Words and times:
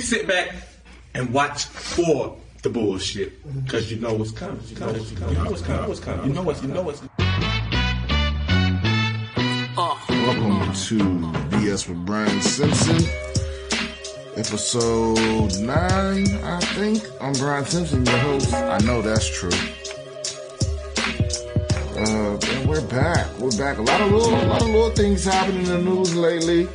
Sit 0.00 0.26
back 0.26 0.54
and 1.14 1.30
watch 1.30 1.66
for 1.66 2.36
the 2.62 2.70
bullshit 2.70 3.32
because 3.64 3.92
you 3.92 4.00
know 4.00 4.14
what's 4.14 4.32
coming. 4.32 4.58
You 4.66 4.78
know 4.80 4.86
what's 4.86 5.12
coming. 5.12 5.36
You 5.36 5.44
know 5.44 5.50
what's 5.50 5.62
coming. 5.62 5.88
What's 5.88 6.00
coming. 6.00 6.26
You 6.26 6.32
know 6.32 6.42
what's. 6.42 6.62
You 6.62 6.68
know 6.68 6.82
what's. 6.82 7.02
Welcome 9.76 10.72
to 10.72 10.98
BS 11.50 11.88
with 11.88 12.06
Brian 12.06 12.40
Simpson, 12.40 12.96
episode 14.36 15.60
nine, 15.60 16.26
I 16.44 16.60
think. 16.74 17.04
I'm 17.20 17.34
Brian 17.34 17.66
Simpson, 17.66 18.04
your 18.06 18.18
host. 18.18 18.54
I 18.54 18.78
know 18.78 19.02
that's 19.02 19.28
true. 19.28 19.50
Uh, 21.96 22.38
and 22.42 22.68
we're 22.68 22.80
back. 22.86 23.38
We're 23.38 23.56
back. 23.58 23.76
A 23.76 23.82
lot 23.82 24.00
of 24.00 24.10
little, 24.10 24.34
a 24.34 24.46
lot 24.46 24.62
of 24.62 24.68
little 24.68 24.90
things 24.90 25.24
happening 25.24 25.66
in 25.66 25.66
the 25.66 25.78
news 25.78 26.16
lately. 26.16 26.68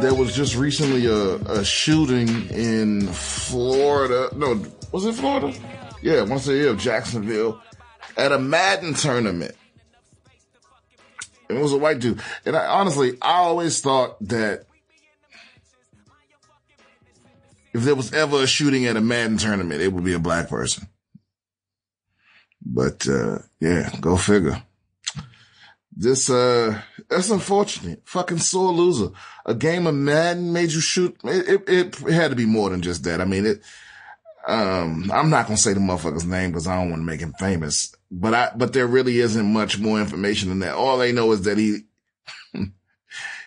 There 0.00 0.14
was 0.14 0.34
just 0.34 0.56
recently 0.56 1.06
a, 1.06 1.36
a 1.36 1.64
shooting 1.64 2.28
in 2.50 3.06
Florida. 3.08 4.30
No, 4.34 4.64
was 4.92 5.04
it 5.04 5.14
Florida? 5.14 5.52
Yeah, 6.02 6.22
once 6.22 6.48
a 6.48 6.54
year 6.54 6.74
Jacksonville 6.74 7.60
at 8.16 8.32
a 8.32 8.38
Madden 8.38 8.94
tournament. 8.94 9.54
It 11.48 11.54
was 11.54 11.72
a 11.72 11.78
white 11.78 11.98
dude. 11.98 12.22
And 12.46 12.56
I 12.56 12.66
honestly, 12.66 13.18
I 13.20 13.34
always 13.34 13.80
thought 13.80 14.16
that 14.28 14.64
if 17.74 17.82
there 17.82 17.94
was 17.94 18.12
ever 18.12 18.42
a 18.42 18.46
shooting 18.46 18.86
at 18.86 18.96
a 18.96 19.00
Madden 19.00 19.36
tournament, 19.36 19.80
it 19.80 19.92
would 19.92 20.04
be 20.04 20.14
a 20.14 20.18
black 20.18 20.48
person. 20.48 20.86
But, 22.64 23.06
uh, 23.08 23.38
yeah, 23.58 23.90
go 24.00 24.16
figure. 24.16 24.62
This, 26.00 26.30
uh, 26.30 26.80
that's 27.10 27.28
unfortunate. 27.28 28.00
Fucking 28.06 28.38
sore 28.38 28.72
loser. 28.72 29.10
A 29.44 29.54
game 29.54 29.86
of 29.86 29.94
Madden 29.94 30.50
made 30.50 30.72
you 30.72 30.80
shoot. 30.80 31.14
It, 31.24 31.68
it, 31.68 32.02
it 32.02 32.12
had 32.14 32.30
to 32.30 32.36
be 32.36 32.46
more 32.46 32.70
than 32.70 32.80
just 32.80 33.04
that. 33.04 33.20
I 33.20 33.26
mean, 33.26 33.44
it, 33.44 33.62
um, 34.46 35.10
I'm 35.12 35.28
not 35.28 35.48
to 35.48 35.58
say 35.58 35.74
the 35.74 35.80
motherfucker's 35.80 36.24
name 36.24 36.52
because 36.52 36.66
I 36.66 36.76
don't 36.76 36.88
want 36.88 37.02
to 37.02 37.06
make 37.06 37.20
him 37.20 37.34
famous, 37.38 37.94
but 38.10 38.32
I, 38.32 38.50
but 38.56 38.72
there 38.72 38.86
really 38.86 39.18
isn't 39.18 39.52
much 39.52 39.78
more 39.78 40.00
information 40.00 40.48
than 40.48 40.60
that. 40.60 40.74
All 40.74 40.96
they 40.96 41.12
know 41.12 41.32
is 41.32 41.42
that 41.42 41.58
he, 41.58 41.80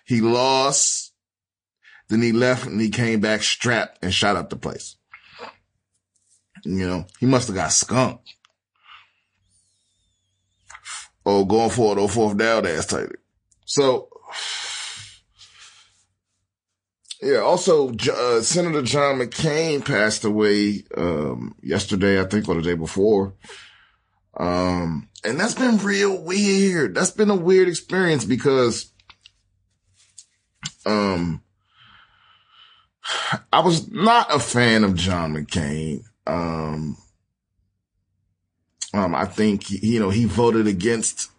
he 0.06 0.22
lost, 0.22 1.12
then 2.10 2.22
he 2.22 2.34
left 2.34 2.68
and 2.68 2.80
he 2.80 2.92
came 2.92 3.20
back 3.20 3.42
strapped 3.42 3.98
and 4.04 4.14
shot 4.14 4.36
up 4.36 4.52
the 4.52 4.58
place. 4.58 4.96
You 6.64 6.88
know, 6.88 7.08
he 7.20 7.26
must 7.26 7.48
have 7.48 7.56
got 7.56 7.72
skunked. 7.72 8.32
Oh, 11.26 11.46
going 11.46 11.70
for 11.70 11.98
it, 11.98 12.02
oh, 12.02 12.08
fourth 12.08 12.38
down 12.38 12.68
ass 12.68 12.86
type. 12.86 13.16
So, 13.66 14.10
yeah. 17.22 17.38
Also, 17.38 17.94
uh, 17.94 18.42
Senator 18.42 18.82
John 18.82 19.20
McCain 19.20 19.86
passed 19.86 20.26
away 20.26 20.84
um, 20.98 21.56
yesterday, 21.62 22.20
I 22.20 22.26
think, 22.26 22.50
or 22.50 22.56
the 22.56 22.62
day 22.62 22.74
before. 22.74 23.34
Um, 24.36 25.08
and 25.24 25.40
that's 25.40 25.54
been 25.54 25.78
real 25.78 26.22
weird. 26.22 26.96
That's 26.96 27.12
been 27.12 27.30
a 27.30 27.36
weird 27.36 27.70
experience 27.70 28.26
because, 28.26 28.92
um, 30.86 31.42
I 33.52 33.60
was 33.60 33.90
not 33.92 34.34
a 34.34 34.40
fan 34.40 34.84
of 34.84 34.96
John 34.96 35.34
McCain. 35.34 36.04
Um, 36.26 36.98
um, 38.94 39.16
I 39.16 39.26
think, 39.26 39.72
you 39.72 40.00
know, 40.00 40.12
he 40.12 40.26
voted 40.26 40.68
against, 40.68 41.32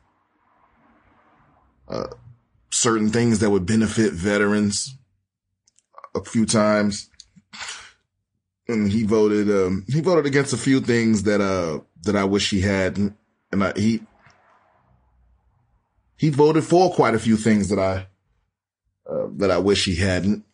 uh, 1.88 2.08
certain 2.70 3.10
things 3.10 3.38
that 3.38 3.50
would 3.50 3.64
benefit 3.64 4.12
veterans 4.12 4.96
a 6.14 6.24
few 6.24 6.44
times. 6.44 7.08
And 8.66 8.90
he 8.90 9.04
voted, 9.04 9.48
um, 9.50 9.84
he 9.88 10.00
voted 10.00 10.26
against 10.26 10.52
a 10.52 10.56
few 10.58 10.80
things 10.80 11.22
that, 11.24 11.40
uh, 11.40 11.80
that 12.02 12.16
I 12.16 12.24
wish 12.24 12.50
he 12.50 12.62
hadn't. 12.62 13.16
And 13.52 13.62
I, 13.62 13.72
he, 13.76 14.02
he 16.16 16.30
voted 16.30 16.64
for 16.64 16.92
quite 16.92 17.14
a 17.14 17.18
few 17.20 17.36
things 17.36 17.68
that 17.68 17.78
I, 17.78 18.08
uh, 19.08 19.28
that 19.36 19.50
I 19.50 19.58
wish 19.58 19.84
he 19.84 19.94
hadn't. 19.94 20.44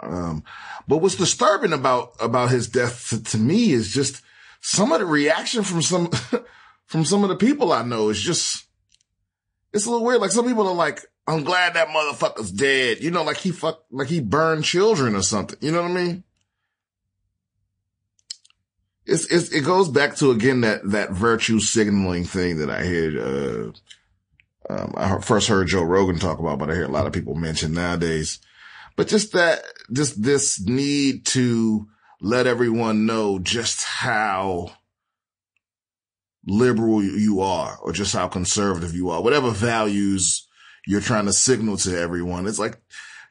Um, 0.00 0.44
but 0.86 0.98
what's 0.98 1.14
disturbing 1.14 1.72
about, 1.72 2.14
about 2.20 2.50
his 2.50 2.68
death 2.68 3.08
to, 3.10 3.22
to 3.22 3.38
me 3.38 3.72
is 3.72 3.92
just, 3.92 4.22
some 4.60 4.92
of 4.92 5.00
the 5.00 5.06
reaction 5.06 5.62
from 5.62 5.82
some, 5.82 6.10
from 6.86 7.04
some 7.04 7.22
of 7.22 7.28
the 7.28 7.36
people 7.36 7.72
I 7.72 7.82
know 7.82 8.08
is 8.08 8.20
just, 8.20 8.66
it's 9.72 9.86
a 9.86 9.90
little 9.90 10.04
weird. 10.04 10.20
Like 10.20 10.30
some 10.30 10.46
people 10.46 10.66
are 10.66 10.74
like, 10.74 11.00
I'm 11.26 11.44
glad 11.44 11.74
that 11.74 11.88
motherfucker's 11.88 12.50
dead. 12.50 13.00
You 13.00 13.10
know, 13.10 13.22
like 13.22 13.36
he 13.36 13.50
fuck, 13.50 13.84
like 13.90 14.08
he 14.08 14.20
burned 14.20 14.64
children 14.64 15.14
or 15.14 15.22
something. 15.22 15.58
You 15.60 15.72
know 15.72 15.82
what 15.82 15.90
I 15.90 15.94
mean? 15.94 16.24
It's, 19.04 19.26
it's, 19.26 19.50
it 19.50 19.64
goes 19.64 19.88
back 19.88 20.16
to 20.16 20.30
again 20.30 20.62
that, 20.62 20.88
that 20.90 21.12
virtue 21.12 21.60
signaling 21.60 22.24
thing 22.24 22.58
that 22.58 22.70
I 22.70 22.84
hear, 22.84 23.20
uh, 23.22 23.72
um, 24.70 24.94
I 24.96 25.20
first 25.20 25.48
heard 25.48 25.68
Joe 25.68 25.82
Rogan 25.82 26.18
talk 26.18 26.38
about, 26.38 26.58
but 26.58 26.70
I 26.70 26.74
hear 26.74 26.84
a 26.84 26.88
lot 26.88 27.06
of 27.06 27.12
people 27.12 27.34
mention 27.34 27.72
nowadays. 27.72 28.38
But 28.96 29.08
just 29.08 29.32
that, 29.32 29.62
just 29.92 30.22
this 30.22 30.60
need 30.60 31.24
to, 31.26 31.88
let 32.20 32.46
everyone 32.46 33.06
know 33.06 33.38
just 33.38 33.84
how 33.84 34.72
liberal 36.46 37.02
you 37.02 37.40
are 37.40 37.76
or 37.82 37.92
just 37.92 38.14
how 38.14 38.28
conservative 38.28 38.94
you 38.94 39.10
are, 39.10 39.22
whatever 39.22 39.50
values 39.50 40.46
you're 40.86 41.00
trying 41.00 41.26
to 41.26 41.32
signal 41.32 41.76
to 41.76 41.98
everyone. 41.98 42.46
It's 42.46 42.58
like, 42.58 42.80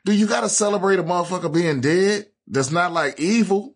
do 0.05 0.13
you 0.13 0.27
got 0.27 0.41
to 0.41 0.49
celebrate 0.49 0.99
a 0.99 1.03
motherfucker 1.03 1.53
being 1.53 1.81
dead? 1.81 2.27
That's 2.47 2.71
not 2.71 2.93
like 2.93 3.19
evil. 3.19 3.75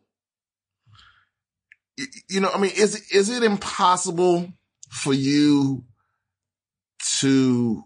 You 2.29 2.39
know, 2.39 2.51
I 2.53 2.59
mean, 2.59 2.71
is, 2.75 3.11
is 3.11 3.29
it 3.29 3.43
impossible 3.43 4.53
for 4.89 5.13
you 5.13 5.83
to, 7.19 7.83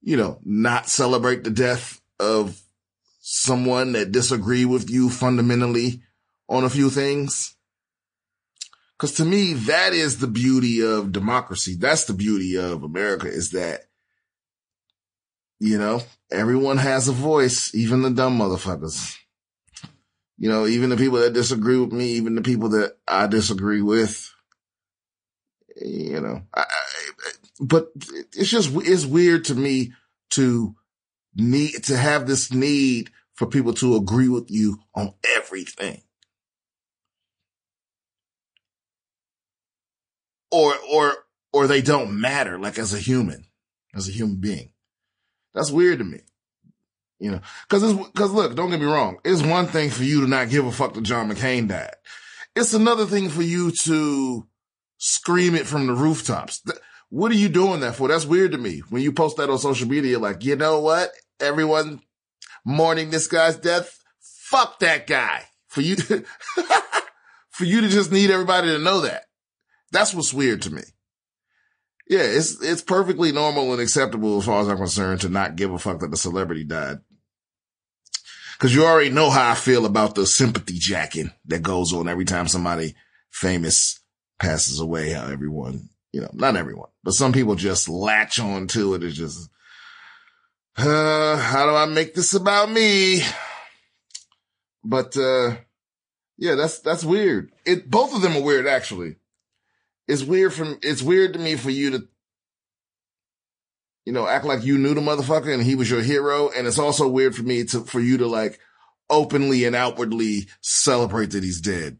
you 0.00 0.16
know, 0.16 0.38
not 0.42 0.88
celebrate 0.88 1.44
the 1.44 1.50
death 1.50 2.00
of 2.18 2.60
someone 3.32 3.92
that 3.92 4.10
disagree 4.10 4.64
with 4.64 4.90
you 4.90 5.08
fundamentally 5.08 6.02
on 6.48 6.64
a 6.64 6.68
few 6.68 6.90
things. 6.90 7.54
Cause 8.98 9.12
to 9.12 9.24
me, 9.24 9.52
that 9.54 9.92
is 9.92 10.18
the 10.18 10.26
beauty 10.26 10.84
of 10.84 11.12
democracy. 11.12 11.76
That's 11.78 12.06
the 12.06 12.12
beauty 12.12 12.56
of 12.56 12.82
America 12.82 13.28
is 13.28 13.52
that, 13.52 13.82
you 15.60 15.78
know, 15.78 16.02
everyone 16.32 16.78
has 16.78 17.06
a 17.06 17.12
voice, 17.12 17.72
even 17.72 18.02
the 18.02 18.10
dumb 18.10 18.36
motherfuckers. 18.36 19.16
You 20.36 20.48
know, 20.48 20.66
even 20.66 20.90
the 20.90 20.96
people 20.96 21.18
that 21.18 21.32
disagree 21.32 21.78
with 21.78 21.92
me, 21.92 22.06
even 22.14 22.34
the 22.34 22.42
people 22.42 22.70
that 22.70 22.96
I 23.06 23.28
disagree 23.28 23.80
with, 23.80 24.28
you 25.76 26.20
know, 26.20 26.42
I, 26.52 26.62
I, 26.62 26.66
but 27.60 27.90
it's 28.34 28.50
just, 28.50 28.70
it's 28.74 29.06
weird 29.06 29.44
to 29.44 29.54
me 29.54 29.92
to 30.30 30.74
need 31.36 31.84
to 31.84 31.96
have 31.96 32.26
this 32.26 32.52
need 32.52 33.10
for 33.40 33.46
people 33.46 33.72
to 33.72 33.96
agree 33.96 34.28
with 34.28 34.50
you 34.50 34.78
on 34.94 35.14
everything. 35.38 36.02
Or, 40.50 40.74
or, 40.92 41.14
or 41.50 41.66
they 41.66 41.80
don't 41.80 42.20
matter 42.20 42.58
like 42.58 42.78
as 42.78 42.92
a 42.92 42.98
human, 42.98 43.46
as 43.94 44.10
a 44.10 44.12
human 44.12 44.36
being. 44.36 44.72
That's 45.54 45.70
weird 45.70 46.00
to 46.00 46.04
me. 46.04 46.20
You 47.18 47.30
know, 47.30 47.40
cause 47.68 47.82
it's, 47.82 48.10
cause 48.10 48.30
look, 48.30 48.54
don't 48.56 48.68
get 48.68 48.78
me 48.80 48.84
wrong. 48.84 49.16
It's 49.24 49.40
one 49.40 49.68
thing 49.68 49.88
for 49.88 50.04
you 50.04 50.20
to 50.20 50.26
not 50.26 50.50
give 50.50 50.66
a 50.66 50.70
fuck 50.70 50.92
that 50.92 51.04
John 51.04 51.32
McCain 51.32 51.66
died. 51.66 51.94
It's 52.54 52.74
another 52.74 53.06
thing 53.06 53.30
for 53.30 53.42
you 53.42 53.70
to 53.70 54.46
scream 54.98 55.54
it 55.54 55.66
from 55.66 55.86
the 55.86 55.94
rooftops. 55.94 56.62
What 57.08 57.32
are 57.32 57.36
you 57.36 57.48
doing 57.48 57.80
that 57.80 57.96
for? 57.96 58.06
That's 58.06 58.26
weird 58.26 58.52
to 58.52 58.58
me. 58.58 58.82
When 58.90 59.00
you 59.00 59.12
post 59.12 59.38
that 59.38 59.48
on 59.48 59.56
social 59.56 59.88
media, 59.88 60.18
like, 60.18 60.44
you 60.44 60.56
know 60.56 60.80
what? 60.80 61.10
Everyone 61.40 62.02
mourning 62.64 63.10
this 63.10 63.26
guy's 63.26 63.56
death. 63.56 63.98
Fuck 64.20 64.80
that 64.80 65.06
guy. 65.06 65.44
For 65.68 65.82
you 65.82 65.96
to, 65.96 66.24
for 67.50 67.64
you 67.64 67.80
to 67.80 67.88
just 67.88 68.10
need 68.10 68.30
everybody 68.30 68.68
to 68.68 68.78
know 68.78 69.02
that. 69.02 69.24
That's 69.92 70.14
what's 70.14 70.34
weird 70.34 70.62
to 70.62 70.72
me. 70.72 70.82
Yeah, 72.08 72.22
it's, 72.22 72.60
it's 72.60 72.82
perfectly 72.82 73.30
normal 73.30 73.72
and 73.72 73.80
acceptable 73.80 74.38
as 74.38 74.44
far 74.44 74.62
as 74.62 74.68
I'm 74.68 74.78
concerned 74.78 75.20
to 75.20 75.28
not 75.28 75.54
give 75.54 75.72
a 75.72 75.78
fuck 75.78 76.00
that 76.00 76.10
the 76.10 76.16
celebrity 76.16 76.64
died. 76.64 76.98
Cause 78.58 78.74
you 78.74 78.84
already 78.84 79.10
know 79.10 79.30
how 79.30 79.52
I 79.52 79.54
feel 79.54 79.86
about 79.86 80.16
the 80.16 80.26
sympathy 80.26 80.74
jacking 80.74 81.30
that 81.46 81.62
goes 81.62 81.94
on 81.94 82.08
every 82.08 82.26
time 82.26 82.46
somebody 82.46 82.94
famous 83.30 84.00
passes 84.38 84.80
away, 84.80 85.12
how 85.12 85.28
everyone, 85.28 85.88
you 86.12 86.20
know, 86.20 86.30
not 86.34 86.56
everyone, 86.56 86.90
but 87.02 87.14
some 87.14 87.32
people 87.32 87.54
just 87.54 87.88
latch 87.88 88.38
on 88.38 88.66
to 88.66 88.94
it. 88.94 89.04
It's 89.04 89.16
just, 89.16 89.48
uh, 90.80 91.36
how 91.36 91.66
do 91.66 91.74
I 91.74 91.86
make 91.86 92.14
this 92.14 92.34
about 92.34 92.70
me? 92.70 93.22
But, 94.82 95.16
uh, 95.16 95.56
yeah, 96.38 96.54
that's, 96.54 96.80
that's 96.80 97.04
weird. 97.04 97.52
It, 97.64 97.90
both 97.90 98.14
of 98.14 98.22
them 98.22 98.36
are 98.36 98.42
weird, 98.42 98.66
actually. 98.66 99.16
It's 100.08 100.22
weird 100.24 100.52
from, 100.52 100.78
it's 100.82 101.02
weird 101.02 101.34
to 101.34 101.38
me 101.38 101.56
for 101.56 101.70
you 101.70 101.90
to 101.90 102.08
you 104.06 104.12
know, 104.12 104.26
act 104.26 104.44
like 104.44 104.64
you 104.64 104.78
knew 104.78 104.94
the 104.94 105.00
motherfucker 105.00 105.52
and 105.52 105.62
he 105.62 105.74
was 105.74 105.90
your 105.90 106.02
hero. 106.02 106.50
And 106.50 106.66
it's 106.66 106.78
also 106.78 107.06
weird 107.06 107.36
for 107.36 107.42
me 107.42 107.64
to, 107.64 107.84
for 107.84 108.00
you 108.00 108.18
to 108.18 108.26
like 108.26 108.58
openly 109.08 109.64
and 109.64 109.76
outwardly 109.76 110.48
celebrate 110.60 111.32
that 111.32 111.44
he's 111.44 111.60
dead. 111.60 111.98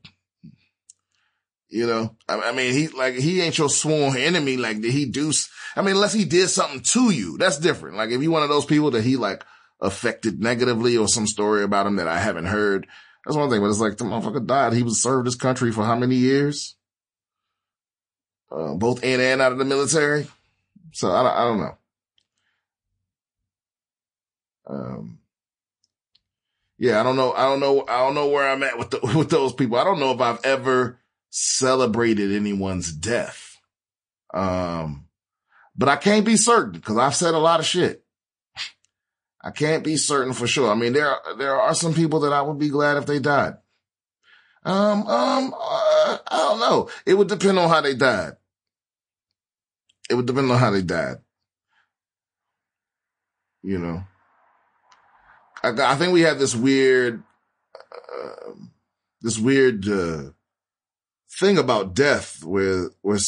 You 1.70 1.86
know, 1.86 2.16
I, 2.28 2.40
I 2.40 2.52
mean, 2.52 2.72
he 2.74 2.88
like, 2.88 3.14
he 3.14 3.40
ain't 3.40 3.56
your 3.56 3.68
sworn 3.68 4.16
enemy. 4.16 4.56
Like, 4.56 4.80
did 4.80 4.92
he 4.92 5.06
do, 5.06 5.32
I 5.76 5.82
mean, 5.82 5.94
unless 5.94 6.12
he 6.12 6.24
did 6.24 6.48
something 6.48 6.80
to 6.80 7.10
you, 7.10 7.38
that's 7.38 7.58
different. 7.58 7.96
Like, 7.96 8.10
if 8.10 8.20
you 8.20 8.30
one 8.32 8.42
of 8.42 8.48
those 8.48 8.64
people 8.64 8.90
that 8.90 9.04
he 9.04 9.16
like 9.16 9.44
affected 9.80 10.40
negatively 10.40 10.96
or 10.96 11.06
some 11.06 11.28
story 11.28 11.62
about 11.62 11.86
him 11.86 11.96
that 11.96 12.08
I 12.08 12.18
haven't 12.18 12.46
heard, 12.46 12.88
that's 13.24 13.36
one 13.36 13.50
thing, 13.50 13.60
but 13.60 13.68
it's 13.68 13.78
like 13.78 13.96
the 13.96 14.04
motherfucker 14.04 14.44
died. 14.44 14.72
He 14.72 14.82
was 14.82 15.00
served 15.00 15.28
this 15.28 15.36
country 15.36 15.70
for 15.70 15.84
how 15.84 15.94
many 15.94 16.16
years? 16.16 16.74
Uh, 18.50 18.74
both 18.74 19.04
in 19.04 19.20
and 19.20 19.40
out 19.40 19.52
of 19.52 19.58
the 19.58 19.64
military. 19.64 20.26
So 20.92 21.12
I 21.12 21.22
don't, 21.22 21.32
I 21.32 21.44
don't 21.44 21.60
know. 21.60 21.76
Um, 24.66 25.18
yeah, 26.78 26.98
I 26.98 27.04
don't 27.04 27.16
know. 27.16 27.32
I 27.32 27.42
don't 27.42 27.60
know. 27.60 27.84
I 27.86 27.98
don't 27.98 28.14
know 28.14 28.28
where 28.28 28.48
I'm 28.48 28.62
at 28.64 28.76
with 28.76 28.90
the, 28.90 29.00
with 29.16 29.30
those 29.30 29.52
people. 29.52 29.76
I 29.76 29.84
don't 29.84 30.00
know 30.00 30.10
if 30.10 30.20
I've 30.20 30.44
ever 30.44 30.99
celebrated 31.30 32.32
anyone's 32.32 32.92
death. 32.92 33.56
Um, 34.34 35.06
but 35.76 35.88
I 35.88 35.96
can't 35.96 36.26
be 36.26 36.36
certain 36.36 36.72
because 36.72 36.98
I've 36.98 37.14
said 37.14 37.34
a 37.34 37.38
lot 37.38 37.60
of 37.60 37.66
shit. 37.66 38.04
I 39.42 39.50
can't 39.50 39.82
be 39.82 39.96
certain 39.96 40.34
for 40.34 40.46
sure. 40.46 40.70
I 40.70 40.74
mean, 40.74 40.92
there, 40.92 41.16
there 41.38 41.58
are 41.58 41.74
some 41.74 41.94
people 41.94 42.20
that 42.20 42.32
I 42.32 42.42
would 42.42 42.58
be 42.58 42.68
glad 42.68 42.98
if 42.98 43.06
they 43.06 43.18
died. 43.18 43.54
Um, 44.62 45.06
um, 45.06 45.54
uh, 45.54 46.18
I 46.30 46.36
don't 46.36 46.60
know. 46.60 46.90
It 47.06 47.14
would 47.14 47.28
depend 47.28 47.58
on 47.58 47.70
how 47.70 47.80
they 47.80 47.94
died. 47.94 48.32
It 50.10 50.14
would 50.14 50.26
depend 50.26 50.50
on 50.50 50.58
how 50.58 50.70
they 50.70 50.82
died. 50.82 51.16
You 53.62 53.78
know, 53.78 54.04
I, 55.62 55.70
I 55.70 55.94
think 55.96 56.12
we 56.12 56.22
have 56.22 56.38
this 56.38 56.54
weird, 56.54 57.22
uh, 57.92 58.52
this 59.22 59.38
weird, 59.38 59.88
uh, 59.88 60.30
thing 61.38 61.58
about 61.58 61.94
death 61.94 62.42
where, 62.44 62.90
where 63.02 63.18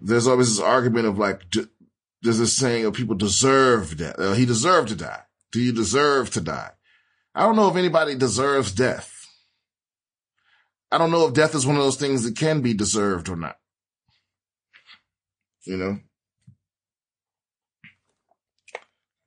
there's 0.00 0.26
always 0.26 0.56
this 0.56 0.60
argument 0.60 1.06
of 1.06 1.18
like, 1.18 1.42
there's 2.22 2.38
this 2.38 2.56
saying 2.56 2.84
of 2.84 2.94
people 2.94 3.14
deserve 3.14 3.96
death. 3.96 4.18
Uh, 4.18 4.32
he 4.32 4.44
deserved 4.44 4.88
to 4.88 4.96
die. 4.96 5.22
Do 5.52 5.60
you 5.60 5.72
deserve 5.72 6.30
to 6.30 6.40
die? 6.40 6.70
I 7.34 7.42
don't 7.42 7.56
know 7.56 7.68
if 7.68 7.76
anybody 7.76 8.14
deserves 8.14 8.72
death. 8.72 9.14
I 10.90 10.98
don't 10.98 11.10
know 11.10 11.26
if 11.26 11.34
death 11.34 11.54
is 11.54 11.66
one 11.66 11.76
of 11.76 11.82
those 11.82 11.96
things 11.96 12.24
that 12.24 12.36
can 12.36 12.60
be 12.60 12.74
deserved 12.74 13.28
or 13.28 13.36
not. 13.36 13.56
You 15.64 15.76
know? 15.76 15.98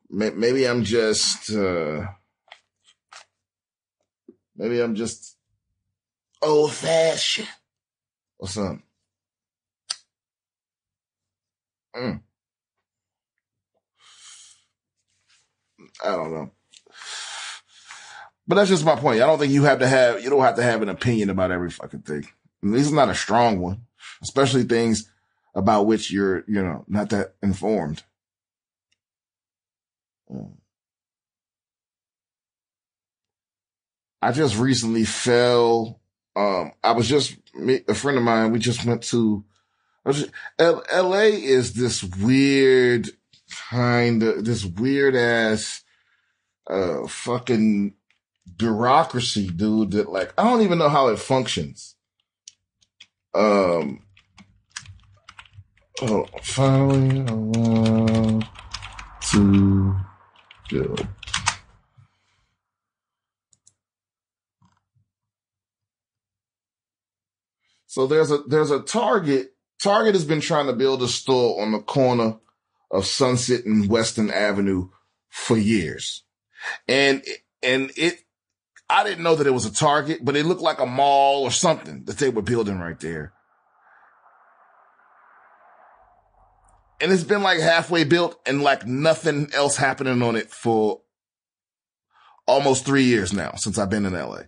Maybe 0.10 0.66
I'm 0.68 0.84
just, 0.84 1.52
uh, 1.52 2.07
maybe 4.57 4.81
I'm 4.81 4.96
just 4.96 5.38
old 6.42 6.74
fashioned 6.74 7.48
or 8.40 8.48
something. 8.48 8.84
Mm. 11.96 12.22
I 16.04 16.08
don't 16.10 16.34
know. 16.34 16.52
But 18.48 18.56
that's 18.56 18.70
just 18.70 18.86
my 18.86 18.96
point. 18.96 19.22
I 19.22 19.28
don't 19.28 19.40
think 19.40 19.54
you 19.54 19.64
have 19.64 19.80
to 19.80 19.88
have, 19.88 20.24
you 20.24 20.30
don't 20.30 20.42
have 20.42 20.56
to 20.56 20.64
have 20.64 20.82
an 20.82 20.90
opinion 20.90 21.30
about 21.30 21.52
every 21.52 21.70
fucking 21.70 22.02
thing. 22.02 22.28
This 22.62 22.88
is 22.88 22.92
not 22.92 23.10
a 23.10 23.16
strong 23.16 23.60
one, 23.60 23.86
especially 24.22 24.64
things 24.64 25.10
about 25.56 25.86
which 25.86 26.12
you're, 26.12 26.44
you 26.48 26.62
know, 26.62 26.84
not 26.88 27.10
that 27.12 27.36
informed. 27.42 28.04
I 34.22 34.32
just 34.32 34.58
recently 34.58 35.06
fell. 35.06 36.00
Um, 36.36 36.72
I 36.83 36.92
was 36.92 37.07
just 37.07 37.38
a 37.88 37.94
friend 37.94 38.18
of 38.18 38.24
mine. 38.24 38.51
We 38.51 38.60
just 38.60 38.86
went 38.86 39.04
to 39.04 39.44
L.A. 40.60 41.30
is 41.44 41.74
this 41.74 42.04
weird 42.04 43.10
kind 43.69 44.24
of 44.24 44.45
this 44.45 44.63
weird 44.63 45.16
ass 45.16 45.83
uh 46.69 47.06
fucking 47.07 47.94
bureaucracy, 48.57 49.50
dude. 49.50 49.92
That 49.92 50.10
like 50.10 50.33
I 50.38 50.44
don't 50.44 50.62
even 50.62 50.78
know 50.78 50.89
how 50.89 51.10
it 51.10 51.19
functions. 51.19 51.95
Um, 53.33 54.04
oh, 56.01 56.25
finally 56.42 57.22
allowed 57.22 58.48
to 59.31 59.95
build. 60.69 61.07
So 67.92 68.08
there's 68.08 68.32
a 68.32 68.38
there's 68.48 68.72
a 68.72 68.80
Target. 68.80 69.52
Target 69.84 70.14
has 70.14 70.24
been 70.24 70.40
trying 70.40 70.68
to 70.68 70.74
build 70.74 71.04
a 71.04 71.10
store 71.10 71.62
on 71.62 71.74
the 71.74 71.80
corner 71.80 72.38
of 72.90 73.06
Sunset 73.06 73.66
and 73.66 73.90
Western 73.90 74.30
Avenue 74.30 74.88
for 75.28 75.58
years. 75.58 76.24
And, 76.88 77.22
and 77.62 77.92
it, 77.98 78.22
I 78.90 79.04
didn't 79.04 79.26
know 79.26 79.36
that 79.36 79.46
it 79.46 79.52
was 79.52 79.66
a 79.66 79.74
Target, 79.74 80.24
but 80.24 80.38
it 80.38 80.46
looked 80.46 80.62
like 80.62 80.80
a 80.80 80.86
mall 80.86 81.44
or 81.44 81.52
something 81.52 82.06
that 82.06 82.18
they 82.18 82.30
were 82.30 82.42
building 82.42 82.80
right 82.80 82.98
there. 82.98 83.34
And 87.02 87.12
it's 87.12 87.26
been 87.26 87.44
like 87.44 87.60
halfway 87.60 88.06
built 88.06 88.40
and 88.46 88.62
like 88.62 88.88
nothing 88.88 89.50
else 89.54 89.76
happening 89.76 90.22
on 90.22 90.38
it 90.38 90.50
for 90.50 91.02
almost 92.48 92.86
three 92.86 93.04
years 93.04 93.34
now 93.34 93.52
since 93.58 93.78
I've 93.78 93.90
been 93.90 94.06
in 94.06 94.14
LA. 94.14 94.44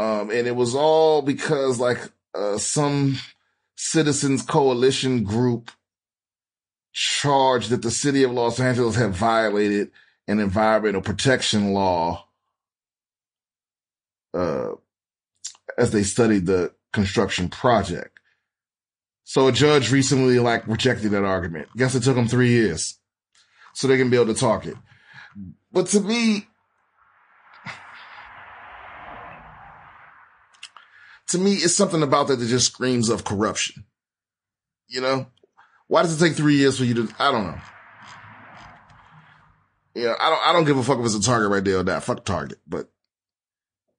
Um, 0.00 0.30
and 0.30 0.46
it 0.46 0.56
was 0.56 0.74
all 0.74 1.20
because 1.20 1.78
like, 1.78 1.98
uh, 2.34 2.56
some 2.56 3.18
citizens 3.76 4.40
coalition 4.40 5.24
group 5.24 5.70
charged 6.92 7.68
that 7.68 7.82
the 7.82 7.90
city 7.90 8.22
of 8.22 8.30
Los 8.30 8.58
Angeles 8.58 8.96
had 8.96 9.10
violated 9.10 9.90
an 10.26 10.38
environmental 10.38 11.02
protection 11.02 11.74
law, 11.74 12.26
uh, 14.32 14.70
as 15.76 15.90
they 15.90 16.02
studied 16.02 16.46
the 16.46 16.72
construction 16.94 17.50
project. 17.50 18.20
So 19.24 19.48
a 19.48 19.52
judge 19.52 19.92
recently 19.92 20.38
like 20.38 20.66
rejected 20.66 21.10
that 21.10 21.24
argument. 21.24 21.68
Guess 21.76 21.94
it 21.94 22.04
took 22.04 22.16
them 22.16 22.26
three 22.26 22.50
years 22.50 22.98
so 23.74 23.86
they 23.86 23.98
can 23.98 24.08
be 24.08 24.16
able 24.16 24.32
to 24.32 24.40
talk 24.40 24.64
it. 24.66 24.76
But 25.70 25.88
to 25.88 26.00
me, 26.00 26.46
to 31.30 31.38
me, 31.38 31.54
it's 31.54 31.74
something 31.74 32.02
about 32.02 32.28
that 32.28 32.36
that 32.36 32.46
just 32.46 32.66
screams 32.66 33.08
of 33.08 33.24
corruption. 33.24 33.84
You 34.88 35.00
know, 35.00 35.26
why 35.86 36.02
does 36.02 36.20
it 36.20 36.24
take 36.24 36.36
three 36.36 36.56
years 36.56 36.78
for 36.78 36.84
you 36.84 36.94
to? 36.94 37.14
I 37.18 37.30
don't 37.30 37.46
know. 37.46 37.60
You 39.94 40.04
know, 40.04 40.16
I 40.18 40.30
don't. 40.30 40.46
I 40.48 40.52
don't 40.52 40.64
give 40.64 40.76
a 40.76 40.82
fuck 40.82 40.98
if 40.98 41.04
it's 41.04 41.14
a 41.14 41.22
Target 41.22 41.50
right 41.50 41.64
there 41.64 41.78
or 41.78 41.84
not. 41.84 42.04
Fuck 42.04 42.24
Target, 42.24 42.58
but 42.66 42.90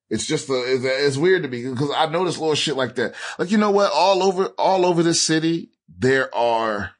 it's 0.09 0.25
just 0.25 0.49
a, 0.49 0.53
it's, 0.53 0.83
it's 0.83 1.17
weird 1.17 1.43
to 1.43 1.49
me 1.49 1.69
because 1.69 1.91
I 1.95 2.07
notice 2.07 2.37
little 2.37 2.55
shit 2.55 2.75
like 2.75 2.95
that. 2.95 3.15
Like 3.39 3.51
you 3.51 3.57
know 3.57 3.71
what? 3.71 3.91
All 3.93 4.23
over, 4.23 4.47
all 4.57 4.85
over 4.85 5.03
this 5.03 5.21
city, 5.21 5.71
there 5.87 6.33
are, 6.35 6.91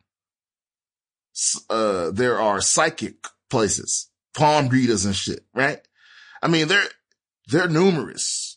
uh, 1.70 2.12
there 2.12 2.40
are 2.40 2.62
psychic 2.62 3.16
places, 3.50 4.10
palm 4.34 4.70
readers 4.70 5.04
and 5.06 5.16
shit. 5.16 5.46
Right? 5.54 5.82
I 6.42 6.48
mean, 6.48 6.70
they're 6.70 6.88
they're 7.48 7.68
numerous 7.68 8.51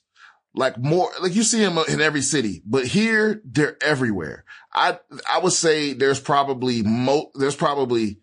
like 0.54 0.78
more, 0.78 1.10
like 1.20 1.34
you 1.34 1.42
see 1.42 1.58
them 1.58 1.78
in 1.88 2.00
every 2.00 2.22
city, 2.22 2.62
but 2.64 2.86
here 2.86 3.42
they're 3.44 3.76
everywhere. 3.82 4.44
I, 4.72 4.98
I 5.28 5.40
would 5.40 5.52
say 5.52 5.92
there's 5.92 6.20
probably 6.20 6.82
mo, 6.82 7.30
there's 7.34 7.56
probably 7.56 8.20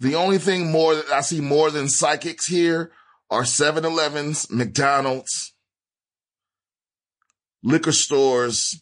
the 0.00 0.14
only 0.14 0.38
thing 0.38 0.70
more 0.70 0.94
that 0.94 1.10
I 1.10 1.22
see 1.22 1.40
more 1.40 1.70
than 1.70 1.88
psychics 1.88 2.46
here 2.46 2.92
are 3.30 3.42
7-Elevens, 3.42 4.50
McDonald's, 4.50 5.52
liquor 7.64 7.92
stores, 7.92 8.80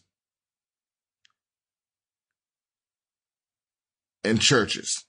and 4.23 4.39
churches. 4.39 5.03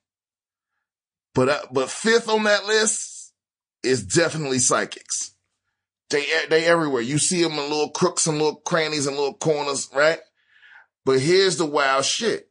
But, 1.35 1.49
uh, 1.50 1.61
but 1.71 1.91
fifth 1.91 2.29
on 2.29 2.45
that 2.45 2.65
list 2.65 3.33
is 3.83 4.03
definitely 4.03 4.59
psychics. 4.59 5.35
They, 6.11 6.25
they 6.50 6.65
everywhere. 6.67 7.03
You 7.03 7.19
see 7.19 7.43
them 7.43 7.53
in 7.53 7.59
little 7.59 7.91
crooks 7.91 8.27
and 8.27 8.38
little 8.38 8.57
crannies 8.57 9.07
and 9.07 9.17
little 9.17 9.35
corners, 9.35 9.88
right? 9.95 10.21
But 11.05 11.21
here's 11.21 11.57
the 11.59 11.67
wild 11.67 12.05
shit. 12.05 12.50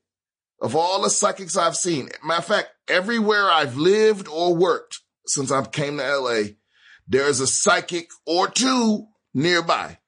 Of 0.62 0.76
all 0.76 1.02
the 1.02 1.10
psychics 1.10 1.58
I've 1.58 1.76
seen, 1.78 2.10
matter 2.24 2.40
of 2.40 2.46
fact, 2.46 2.70
everywhere 2.88 3.50
I've 3.50 3.78
lived 3.78 4.28
or 4.28 4.56
worked 4.56 5.00
since 5.28 5.52
I 5.52 5.64
came 5.66 5.98
to 5.98 6.18
LA, 6.18 6.42
there's 7.08 7.40
a 7.40 7.48
psychic 7.48 8.10
or 8.26 8.48
two 8.48 9.08
nearby. 9.34 10.00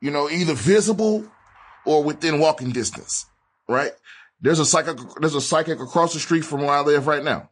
you 0.00 0.10
know, 0.10 0.28
either 0.30 0.54
visible 0.54 1.26
or 1.86 2.04
within 2.04 2.38
walking 2.38 2.70
distance, 2.70 3.26
right? 3.68 3.92
There's 4.40 4.60
a 4.60 4.66
psychic, 4.66 4.98
there's 5.20 5.34
a 5.34 5.40
psychic 5.40 5.80
across 5.80 6.14
the 6.14 6.20
street 6.20 6.44
from 6.44 6.60
where 6.62 6.70
I 6.70 6.80
live 6.82 7.06
right 7.06 7.24
now. 7.24 7.50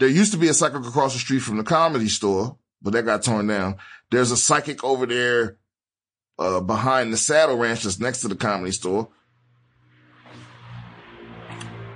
There 0.00 0.08
used 0.08 0.32
to 0.32 0.38
be 0.38 0.48
a 0.48 0.54
psychic 0.54 0.84
across 0.86 1.12
the 1.12 1.18
street 1.18 1.40
from 1.40 1.58
the 1.58 1.62
comedy 1.62 2.08
store, 2.08 2.56
but 2.80 2.94
that 2.94 3.04
got 3.04 3.22
torn 3.22 3.46
down. 3.46 3.76
There's 4.10 4.30
a 4.30 4.36
psychic 4.36 4.82
over 4.82 5.04
there, 5.04 5.58
uh, 6.38 6.60
behind 6.60 7.12
the 7.12 7.18
saddle 7.18 7.58
ranch 7.58 7.82
that's 7.82 8.00
next 8.00 8.22
to 8.22 8.28
the 8.28 8.34
comedy 8.34 8.72
store. 8.72 9.10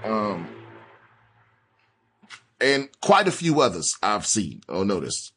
Um, 0.04 0.46
and 2.60 2.90
quite 3.00 3.26
a 3.26 3.32
few 3.32 3.62
others 3.62 3.96
I've 4.02 4.26
seen 4.26 4.60
or 4.68 4.84
noticed. 4.84 5.32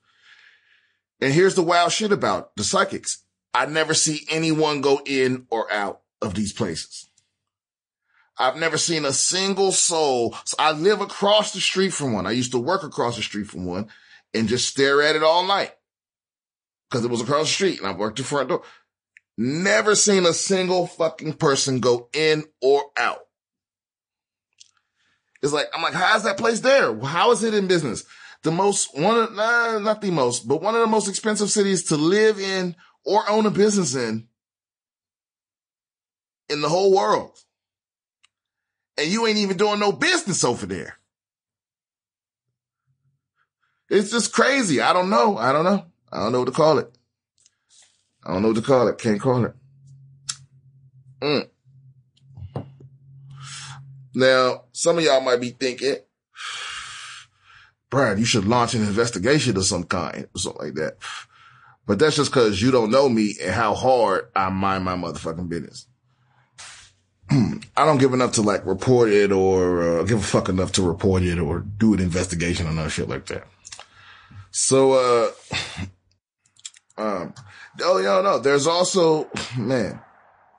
And 1.22 1.34
here's 1.34 1.56
the 1.56 1.64
wild 1.64 1.94
shit 1.94 2.12
about 2.12 2.54
the 2.58 2.66
psychics. 2.66 3.24
I 3.54 3.66
never 3.66 3.94
see 3.94 4.28
anyone 4.30 4.82
go 4.82 5.00
in 5.06 5.48
or 5.50 5.72
out 5.72 6.02
of 6.22 6.36
these 6.36 6.52
places. 6.52 7.07
I've 8.40 8.56
never 8.56 8.78
seen 8.78 9.06
a 9.06 9.14
single 9.14 9.72
soul. 9.72 10.36
So 10.46 10.56
I 10.60 10.72
live 10.72 11.02
across 11.02 11.54
the 11.54 11.62
street 11.62 11.94
from 11.94 12.14
one. 12.14 12.28
I 12.28 12.32
used 12.32 12.52
to 12.52 12.60
work 12.60 12.84
across 12.84 13.16
the 13.16 13.24
street 13.24 13.48
from 13.48 13.66
one 13.66 13.88
and 14.34 14.48
just 14.48 14.68
stare 14.68 15.02
at 15.02 15.16
it 15.16 15.24
all 15.24 15.46
night 15.46 15.72
because 16.90 17.04
it 17.04 17.12
was 17.12 17.22
across 17.22 17.48
the 17.48 17.54
street 17.54 17.80
and 17.80 17.88
I 17.88 17.94
worked 17.94 18.18
the 18.18 18.24
front 18.24 18.50
door. 18.50 18.64
Never 19.38 19.96
seen 19.96 20.26
a 20.26 20.34
single 20.34 20.88
fucking 20.88 21.34
person 21.34 21.80
go 21.80 22.10
in 22.14 22.46
or 22.62 22.84
out. 22.98 23.20
It's 25.42 25.54
like, 25.54 25.68
I'm 25.74 25.84
like, 25.84 25.94
how's 25.94 26.24
that 26.24 26.38
place 26.38 26.62
there? 26.62 26.98
How 27.00 27.32
is 27.32 27.44
it 27.44 27.54
in 27.54 27.68
business? 27.68 28.04
The 28.44 28.52
most, 28.52 28.98
one 28.98 29.18
of, 29.18 29.34
nah, 29.34 29.80
not 29.80 30.02
the 30.02 30.12
most, 30.12 30.48
but 30.48 30.62
one 30.62 30.76
of 30.76 30.82
the 30.82 30.88
most 30.88 31.08
expensive 31.08 31.50
cities 31.50 31.84
to 31.86 31.98
live 31.98 32.40
in 32.40 32.76
or 33.06 33.30
own 33.30 33.46
a 33.46 33.52
business 33.52 33.96
in, 33.96 34.28
in 36.50 36.62
the 36.62 36.70
whole 36.70 36.96
world. 36.96 37.38
And 38.98 39.12
you 39.12 39.28
ain't 39.28 39.38
even 39.38 39.58
doing 39.58 39.80
no 39.80 39.92
business 39.92 40.44
over 40.44 40.66
there. 40.66 40.98
It's 43.90 44.12
just 44.12 44.34
crazy. 44.34 44.82
I 44.82 44.94
don't 44.94 45.10
know. 45.10 45.38
I 45.38 45.52
don't 45.52 45.64
know. 45.64 45.86
I 46.12 46.20
don't 46.20 46.32
know 46.32 46.40
what 46.40 46.46
to 46.46 46.52
call 46.52 46.80
it. 46.80 46.98
I 48.26 48.34
don't 48.34 48.42
know 48.42 48.50
what 48.50 48.58
to 48.58 48.64
call 48.64 48.88
it. 48.88 48.98
Can't 48.98 49.22
call 49.22 49.46
it. 49.46 49.54
Mm. 51.22 51.50
Now, 54.14 54.64
some 54.72 54.98
of 54.98 55.04
y'all 55.04 55.22
might 55.22 55.40
be 55.40 55.52
thinking, 55.52 55.96
Brad, 57.90 58.20
you 58.20 58.26
should 58.26 58.46
launch 58.46 58.74
an 58.74 58.82
investigation 58.82 59.56
of 59.58 59.66
some 59.66 59.84
kind 59.84 60.28
or 60.36 60.40
something 60.40 60.66
like 60.66 60.76
that. 60.76 60.98
But 61.86 62.00
that's 62.00 62.18
just 62.18 62.34
cause 62.34 62.62
you 62.62 62.70
don't 62.70 62.92
know 62.92 63.08
me 63.08 63.36
and 63.42 63.54
how 63.54 63.74
hard 63.74 64.30
I 64.36 64.50
mind 64.50 64.84
my 64.84 64.96
motherfucking 64.96 65.48
business. 65.48 65.87
I 67.30 67.86
don't 67.86 67.98
give 67.98 68.14
enough 68.14 68.34
to 68.34 68.42
like 68.42 68.66
report 68.66 69.10
it 69.10 69.32
or 69.32 69.82
uh, 70.00 70.04
give 70.04 70.20
a 70.20 70.24
fuck 70.24 70.50
enough 70.50 70.72
to 70.74 70.82
report 70.82 71.24
it 71.24 71.40
or 71.40 71.60
do 71.60 71.94
an 71.94 72.00
investigation 72.00 72.68
or 72.68 72.74
no 72.74 72.88
shit 72.88 73.10
like 73.10 73.26
that. 73.26 73.48
So, 74.52 74.94
uh, 74.94 75.32
um, 76.98 77.34
oh, 77.82 77.98
yeah, 78.00 78.22
no, 78.22 78.40
there's 78.40 78.66
also, 78.66 79.30
man, 79.58 80.02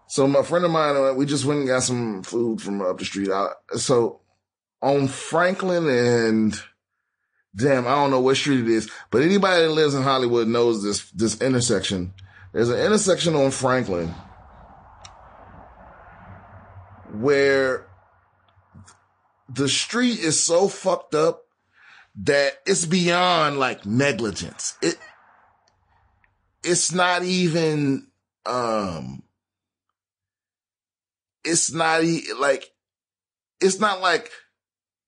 so 0.09 0.27
my 0.29 0.43
friend 0.43 0.65
of 0.65 0.71
mine, 0.71 0.97
uh, 0.97 1.15
we 1.15 1.27
just 1.27 1.45
went 1.45 1.61
and 1.61 1.69
got 1.69 1.83
some 1.83 2.23
food 2.23 2.61
from 2.61 2.83
up 2.83 2.99
the 2.99 3.05
street. 3.05 3.31
I, 3.31 3.49
so 3.77 4.21
on 4.83 5.09
Franklin 5.09 5.89
and 5.89 6.61
damn, 7.57 7.87
I 7.87 7.95
don't 7.95 8.11
know 8.11 8.21
what 8.21 8.37
street 8.37 8.61
it 8.61 8.69
is, 8.69 8.91
but 9.11 9.23
anybody 9.23 9.63
that 9.63 9.73
lives 9.73 9.95
in 9.95 10.03
Hollywood 10.03 10.49
knows 10.49 10.83
this, 10.83 11.11
this 11.11 11.41
intersection. 11.41 12.13
There's 12.53 12.71
an 12.71 12.79
intersection 12.79 13.35
on 13.35 13.51
Franklin 13.51 14.15
where 17.12 17.87
the 19.49 19.69
street 19.69 20.19
is 20.19 20.43
so 20.43 20.69
fucked 20.69 21.15
up 21.15 21.45
that 22.17 22.55
it's 22.67 22.85
beyond 22.85 23.59
like 23.59 23.87
negligence. 23.87 24.77
It, 24.83 24.99
it's 26.62 26.93
not 26.93 27.23
even, 27.23 28.09
um, 28.45 29.23
it's 31.45 31.73
not 31.73 32.03
like, 32.38 32.73
it's 33.61 33.81
not 33.81 34.00
like 34.00 34.31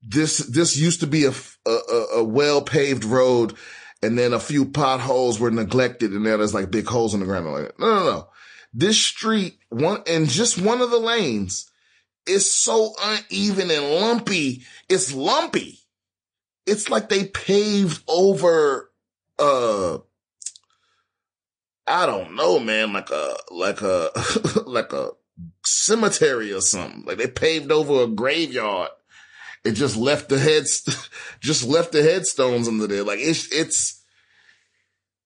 this, 0.03 0.39
this 0.39 0.77
used 0.77 1.01
to 1.01 1.07
be 1.07 1.25
a, 1.25 1.33
a, 1.67 2.07
a 2.17 2.25
well 2.25 2.63
paved 2.63 3.05
road 3.05 3.55
and 4.03 4.19
then 4.19 4.33
a 4.33 4.41
few 4.41 4.65
potholes 4.65 5.39
were 5.39 5.51
neglected 5.51 6.13
and 6.13 6.25
now 6.25 6.37
there's 6.39 6.55
like 6.55 6.71
big 6.71 6.87
holes 6.87 7.13
in 7.13 7.21
the 7.21 7.27
ground. 7.27 7.47
No, 7.47 7.71
no, 7.79 8.05
no. 8.05 8.29
This 8.73 8.99
street, 8.99 9.59
one, 9.69 10.03
and 10.07 10.29
just 10.29 10.61
one 10.61 10.81
of 10.81 10.91
the 10.91 10.99
lanes 10.99 11.71
is 12.31 12.51
so 12.51 12.95
uneven 13.03 13.71
and 13.71 13.91
lumpy. 13.91 14.63
It's 14.89 15.13
lumpy. 15.13 15.81
It's 16.67 16.89
like 16.89 17.09
they 17.09 17.25
paved 17.27 18.03
over, 18.07 18.91
uh, 19.39 19.99
I 21.87 22.07
don't 22.07 22.37
know, 22.37 22.61
man, 22.61 22.93
like 22.93 23.11
a, 23.11 23.37
like 23.51 23.83
a, 23.83 24.11
like 24.67 24.93
a 24.93 25.11
cemetery 25.65 26.53
or 26.53 26.61
something. 26.61 27.05
Like 27.05 27.19
they 27.19 27.27
paved 27.27 27.73
over 27.73 28.05
a 28.05 28.07
graveyard. 28.07 28.91
It 29.65 29.73
just 29.73 29.97
left 29.97 30.29
the 30.29 30.39
heads, 30.39 31.11
just 31.41 31.67
left 31.67 31.93
the 31.93 32.03
headstones 32.03 32.69
under 32.69 32.87
there. 32.87 33.03
Like 33.03 33.19
it's, 33.21 33.53
it's, 33.53 34.03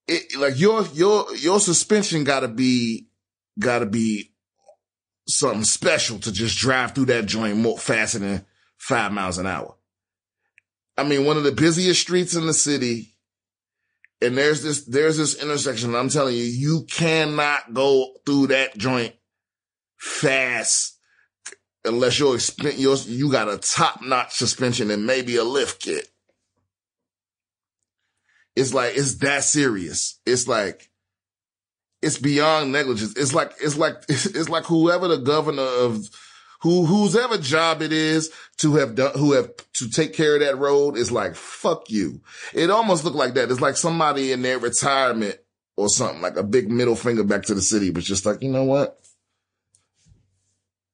it, 0.07 0.37
like 0.37 0.59
your, 0.59 0.85
your, 0.93 1.33
your 1.35 1.59
suspension 1.59 2.23
gotta 2.23 2.47
be, 2.47 3.07
gotta 3.59 3.85
be 3.85 4.31
something 5.27 5.63
special 5.63 6.19
to 6.19 6.31
just 6.31 6.57
drive 6.57 6.93
through 6.93 7.05
that 7.05 7.25
joint 7.25 7.57
more 7.57 7.77
faster 7.77 8.19
than 8.19 8.45
five 8.77 9.11
miles 9.11 9.37
an 9.37 9.47
hour. 9.47 9.75
I 10.97 11.03
mean, 11.03 11.25
one 11.25 11.37
of 11.37 11.43
the 11.43 11.51
busiest 11.51 12.01
streets 12.01 12.35
in 12.35 12.45
the 12.45 12.53
city. 12.53 13.11
And 14.21 14.37
there's 14.37 14.63
this, 14.63 14.85
there's 14.85 15.17
this 15.17 15.41
intersection. 15.41 15.93
I'm 15.93 16.09
telling 16.09 16.35
you, 16.35 16.43
you 16.43 16.85
cannot 16.89 17.73
go 17.73 18.15
through 18.25 18.47
that 18.47 18.77
joint 18.77 19.13
fast 19.97 20.97
unless 21.83 22.17
you're, 22.17 22.37
you're 22.73 22.95
you 22.95 23.31
got 23.31 23.49
a 23.49 23.57
top 23.57 24.01
notch 24.01 24.33
suspension 24.33 24.89
and 24.89 25.05
maybe 25.05 25.35
a 25.35 25.43
lift 25.43 25.81
kit. 25.81 26.07
It's 28.55 28.73
like, 28.73 28.95
it's 28.95 29.15
that 29.15 29.43
serious. 29.43 30.19
It's 30.25 30.47
like, 30.47 30.89
it's 32.05 32.19
beyond 32.19 32.71
negligence. 32.71 33.15
It's 33.17 33.33
like, 33.33 33.53
it's 33.59 33.77
like, 33.77 33.95
it's 34.09 34.47
like 34.47 34.65
whoever 34.65 35.07
the 35.07 35.17
governor 35.17 35.63
of, 35.63 36.07
who, 36.61 36.85
whose 36.85 37.15
ever 37.15 37.39
job 37.39 37.81
it 37.81 37.91
is 37.91 38.31
to 38.57 38.75
have 38.75 38.93
done, 38.93 39.17
who 39.17 39.33
have 39.33 39.49
to 39.73 39.89
take 39.89 40.13
care 40.13 40.35
of 40.35 40.41
that 40.41 40.57
road 40.59 40.97
is 40.97 41.11
like, 41.11 41.35
fuck 41.35 41.89
you. 41.89 42.21
It 42.53 42.69
almost 42.69 43.03
looked 43.03 43.17
like 43.17 43.33
that. 43.33 43.49
It's 43.49 43.59
like 43.59 43.75
somebody 43.75 44.31
in 44.31 44.43
their 44.43 44.59
retirement 44.59 45.37
or 45.77 45.89
something, 45.89 46.21
like 46.21 46.37
a 46.37 46.43
big 46.43 46.69
middle 46.69 46.95
finger 46.95 47.23
back 47.23 47.43
to 47.43 47.55
the 47.55 47.61
city, 47.61 47.89
but 47.89 48.03
just 48.03 48.25
like, 48.25 48.43
you 48.43 48.51
know 48.51 48.63
what? 48.65 48.99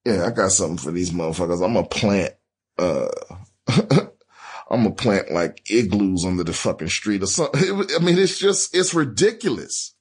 Yeah, 0.05 0.25
I 0.25 0.31
got 0.31 0.51
something 0.51 0.77
for 0.77 0.91
these 0.91 1.11
motherfuckers. 1.11 1.63
I'm 1.63 1.73
gonna 1.73 1.87
plant, 1.87 2.33
uh, 2.79 3.09
I'm 3.67 4.83
gonna 4.83 4.91
plant 4.91 5.31
like 5.31 5.61
igloos 5.69 6.23
under 6.23 6.45
the 6.45 6.53
fucking 6.53 6.87
street 6.87 7.21
or 7.21 7.27
something. 7.27 7.85
I 7.95 7.99
mean, 7.99 8.17
it's 8.17 8.39
just, 8.39 8.75
it's 8.75 8.93
ridiculous. 8.93 9.93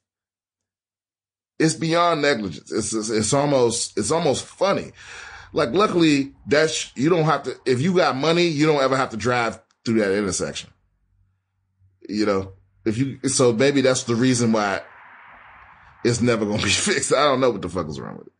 It's 1.61 1.75
beyond 1.75 2.23
negligence. 2.23 2.71
It's, 2.71 2.91
it's, 2.91 3.09
it's 3.09 3.33
almost, 3.33 3.97
it's 3.97 4.09
almost 4.09 4.45
funny. 4.45 4.91
Like, 5.53 5.69
luckily, 5.73 6.33
that's, 6.47 6.91
you 6.95 7.09
don't 7.09 7.25
have 7.25 7.43
to, 7.43 7.55
if 7.65 7.81
you 7.81 7.95
got 7.95 8.15
money, 8.15 8.47
you 8.47 8.65
don't 8.65 8.81
ever 8.81 8.97
have 8.97 9.11
to 9.11 9.17
drive 9.17 9.61
through 9.85 9.99
that 9.99 10.11
intersection. 10.11 10.71
You 12.09 12.25
know, 12.25 12.53
if 12.83 12.97
you, 12.97 13.19
so 13.29 13.53
maybe 13.53 13.81
that's 13.81 14.03
the 14.03 14.15
reason 14.15 14.53
why 14.53 14.81
it's 16.03 16.19
never 16.19 16.45
going 16.45 16.57
to 16.61 16.65
be 16.65 16.71
fixed. 16.71 17.13
I 17.13 17.25
don't 17.25 17.39
know 17.39 17.51
what 17.51 17.61
the 17.61 17.69
fuck 17.69 17.87
is 17.87 17.99
wrong 17.99 18.17
with 18.17 18.27
it. 18.27 18.33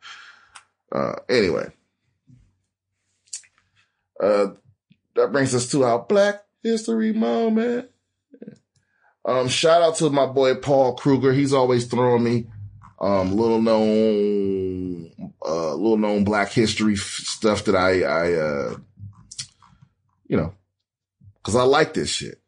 Uh, 0.91 1.15
anyway, 1.29 1.67
uh, 4.19 4.47
that 5.15 5.31
brings 5.31 5.53
us 5.53 5.69
to 5.71 5.83
our 5.83 5.99
Black 5.99 6.43
History 6.63 7.13
moment. 7.13 7.89
Um, 9.23 9.47
shout 9.47 9.83
out 9.83 9.95
to 9.97 10.09
my 10.09 10.25
boy 10.25 10.55
Paul 10.55 10.95
Kruger. 10.95 11.33
He's 11.33 11.53
always 11.53 11.85
throwing 11.85 12.23
me, 12.23 12.47
um, 13.01 13.35
little 13.35 13.61
known, 13.61 15.11
uh, 15.43 15.73
little 15.73 15.97
known 15.97 16.23
Black 16.23 16.51
History 16.51 16.93
f- 16.93 16.99
stuff 16.99 17.65
that 17.65 17.75
I, 17.75 18.03
I, 18.03 18.33
uh, 18.33 18.77
you 20.27 20.37
know, 20.37 20.53
cause 21.43 21.55
I 21.55 21.63
like 21.63 21.95
this 21.95 22.11
shit. 22.11 22.39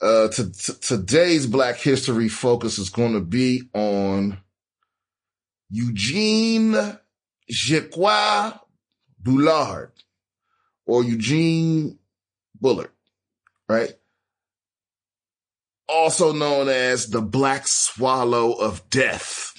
Uh, 0.00 0.28
to, 0.28 0.52
to, 0.52 0.80
today's 0.80 1.48
Black 1.48 1.78
History 1.78 2.28
focus 2.28 2.78
is 2.78 2.90
going 2.90 3.14
to 3.14 3.20
be 3.20 3.62
on 3.74 4.38
Eugene 5.68 6.76
Jacques 7.50 8.60
Bullard 9.18 9.92
or 10.86 11.02
Eugene 11.02 11.98
Bullard, 12.60 12.92
right? 13.68 13.94
Also 15.88 16.32
known 16.32 16.68
as 16.68 17.08
the 17.08 17.20
Black 17.20 17.66
Swallow 17.66 18.52
of 18.52 18.88
Death. 18.90 19.57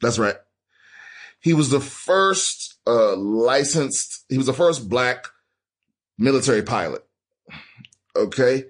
That's 0.00 0.18
right. 0.18 0.36
He 1.40 1.52
was 1.54 1.70
the 1.70 1.80
first 1.80 2.78
uh, 2.86 3.16
licensed, 3.16 4.24
he 4.28 4.38
was 4.38 4.46
the 4.46 4.52
first 4.52 4.88
black 4.88 5.26
military 6.18 6.62
pilot. 6.62 7.04
Okay. 8.16 8.64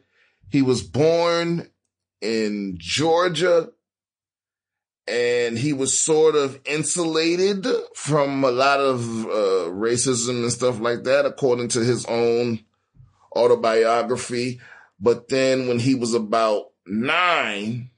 He 0.51 0.63
was 0.63 0.83
born 0.83 1.69
in 2.21 2.77
Georgia 2.79 3.69
and 5.07 5.59
he 5.59 5.73
was 5.73 6.01
sort 6.01 6.35
of 6.35 6.59
insulated 6.65 7.67
from 7.95 8.43
a 8.43 8.51
lot 8.51 8.81
of 8.81 9.27
uh, 9.27 9.71
racism 9.71 10.43
and 10.43 10.53
stuff 10.53 10.81
like 10.81 11.05
that, 11.05 11.27
according 11.27 11.69
to 11.69 11.81
his 11.81 12.07
own 12.07 12.61
autobiography. 13.37 14.61
But 14.99 15.29
then 15.29 15.69
when 15.69 15.79
he 15.79 15.95
was 15.95 16.15
about 16.15 16.71
nine, 16.87 17.91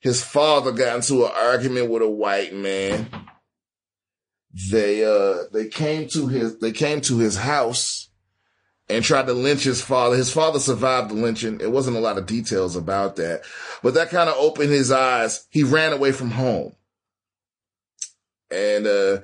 his 0.00 0.22
father 0.22 0.72
got 0.72 0.96
into 0.96 1.24
an 1.24 1.32
argument 1.34 1.90
with 1.90 2.02
a 2.02 2.08
white 2.08 2.54
man. 2.54 3.08
They 4.70 5.04
uh 5.04 5.44
they 5.52 5.68
came 5.68 6.08
to 6.08 6.28
his 6.28 6.58
they 6.58 6.72
came 6.72 7.00
to 7.02 7.18
his 7.18 7.36
house 7.36 8.08
and 8.88 9.04
tried 9.04 9.26
to 9.26 9.32
lynch 9.32 9.64
his 9.64 9.82
father. 9.82 10.16
His 10.16 10.32
father 10.32 10.58
survived 10.58 11.10
the 11.10 11.14
lynching. 11.14 11.60
It 11.60 11.72
wasn't 11.72 11.96
a 11.96 12.00
lot 12.00 12.18
of 12.18 12.26
details 12.26 12.76
about 12.76 13.16
that, 13.16 13.42
but 13.82 13.94
that 13.94 14.10
kind 14.10 14.30
of 14.30 14.36
opened 14.38 14.70
his 14.70 14.90
eyes. 14.90 15.46
He 15.50 15.62
ran 15.62 15.92
away 15.92 16.12
from 16.12 16.30
home 16.30 16.74
and, 18.50 18.86
uh, 18.86 19.20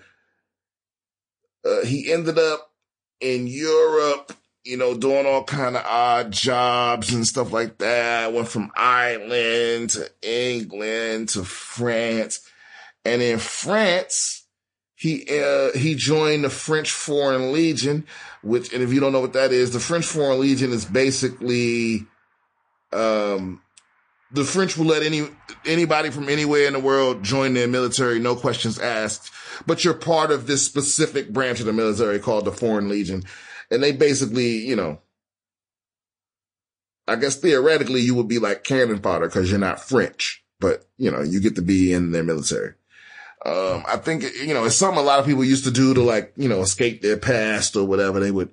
uh, 1.65 1.85
he 1.85 2.13
ended 2.13 2.39
up 2.39 2.73
in 3.21 3.47
Europe, 3.47 4.33
you 4.65 4.77
know, 4.77 4.97
doing 4.97 5.27
all 5.27 5.45
kind 5.45 5.77
of 5.77 5.85
odd 5.85 6.31
jobs 6.31 7.13
and 7.13 7.27
stuff 7.27 7.53
like 7.53 7.79
that. 7.79 8.33
Went 8.33 8.49
from 8.49 8.71
Ireland 8.77 9.91
to 9.91 10.09
England 10.23 11.31
to 11.31 11.45
France. 11.45 12.41
And 13.05 13.21
in 13.21 13.39
France, 13.39 14.47
he, 14.95 15.27
uh, 15.29 15.77
he 15.77 15.97
joined 15.97 16.45
the 16.45 16.51
French 16.51 16.93
Foreign 16.93 17.53
Legion, 17.53 18.07
which, 18.43 18.73
and 18.73 18.83
if 18.83 18.93
you 18.93 19.01
don't 19.01 19.13
know 19.13 19.21
what 19.21 19.33
that 19.33 19.51
is, 19.51 19.73
the 19.73 19.81
French 19.81 20.07
Foreign 20.07 20.39
Legion 20.39 20.71
is 20.71 20.85
basically, 20.85 22.07
um, 22.93 23.61
the 24.31 24.45
French 24.45 24.79
will 24.79 24.87
let 24.87 25.03
any, 25.03 25.27
anybody 25.67 26.11
from 26.11 26.29
anywhere 26.29 26.69
in 26.69 26.75
the 26.75 26.79
world 26.79 27.25
join 27.25 27.55
their 27.55 27.67
military, 27.67 28.21
no 28.21 28.37
questions 28.37 28.79
asked, 28.79 29.33
but 29.67 29.85
you're 29.85 29.93
part 29.93 30.31
of 30.31 30.47
this 30.47 30.65
specific 30.65 31.33
branch 31.33 31.59
of 31.59 31.67
the 31.67 31.73
military 31.73 32.21
called 32.21 32.45
the 32.45 32.53
Foreign 32.53 32.89
Legion. 32.89 33.25
And 33.73 33.83
they 33.83 33.93
basically, 33.93 34.59
you 34.59 34.77
know, 34.77 35.01
I 37.09 37.17
guess 37.17 37.37
theoretically 37.37 38.03
you 38.03 38.15
would 38.15 38.29
be 38.29 38.39
like 38.39 38.65
cannon 38.65 39.01
fodder 39.01 39.27
because 39.27 39.51
you're 39.51 39.59
not 39.59 39.81
French, 39.81 40.45
but 40.61 40.87
you 40.99 41.11
know, 41.11 41.23
you 41.23 41.41
get 41.41 41.57
to 41.57 41.63
be 41.63 41.93
in 41.93 42.13
their 42.13 42.23
military. 42.23 42.75
Um, 43.47 43.83
I 43.89 43.97
think, 43.97 44.25
you 44.45 44.53
know, 44.53 44.67
it's 44.67 44.77
something 44.77 45.01
a 45.01 45.03
lot 45.03 45.19
of 45.19 45.27
people 45.27 45.43
used 45.43 45.65
to 45.65 45.71
do 45.71 45.95
to 45.95 46.03
like, 46.03 46.35
you 46.37 46.49
know, 46.49 46.61
escape 46.61 47.01
their 47.01 47.17
past 47.17 47.75
or 47.75 47.85
whatever. 47.87 48.21
They 48.21 48.31
would, 48.31 48.51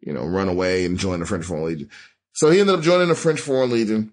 you 0.00 0.12
know, 0.12 0.26
run 0.26 0.48
away 0.48 0.84
and 0.84 0.98
join 0.98 1.20
the 1.20 1.26
French 1.26 1.44
Foreign 1.44 1.64
Legion. 1.64 1.90
So 2.32 2.50
he 2.50 2.60
ended 2.60 2.74
up 2.74 2.82
joining 2.82 3.08
the 3.08 3.14
French 3.14 3.40
Foreign 3.40 3.70
Legion. 3.70 4.12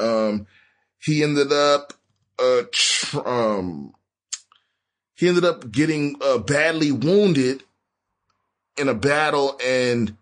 Um, 0.00 0.46
he 0.98 1.22
ended 1.22 1.52
up, 1.52 1.94
uh, 2.38 2.62
tr- 2.70 3.26
um, 3.26 3.94
he 5.14 5.28
ended 5.28 5.44
up 5.44 5.70
getting, 5.70 6.16
uh, 6.20 6.38
badly 6.38 6.92
wounded 6.92 7.62
in 8.76 8.88
a 8.88 8.94
battle 8.94 9.58
and, 9.64 10.16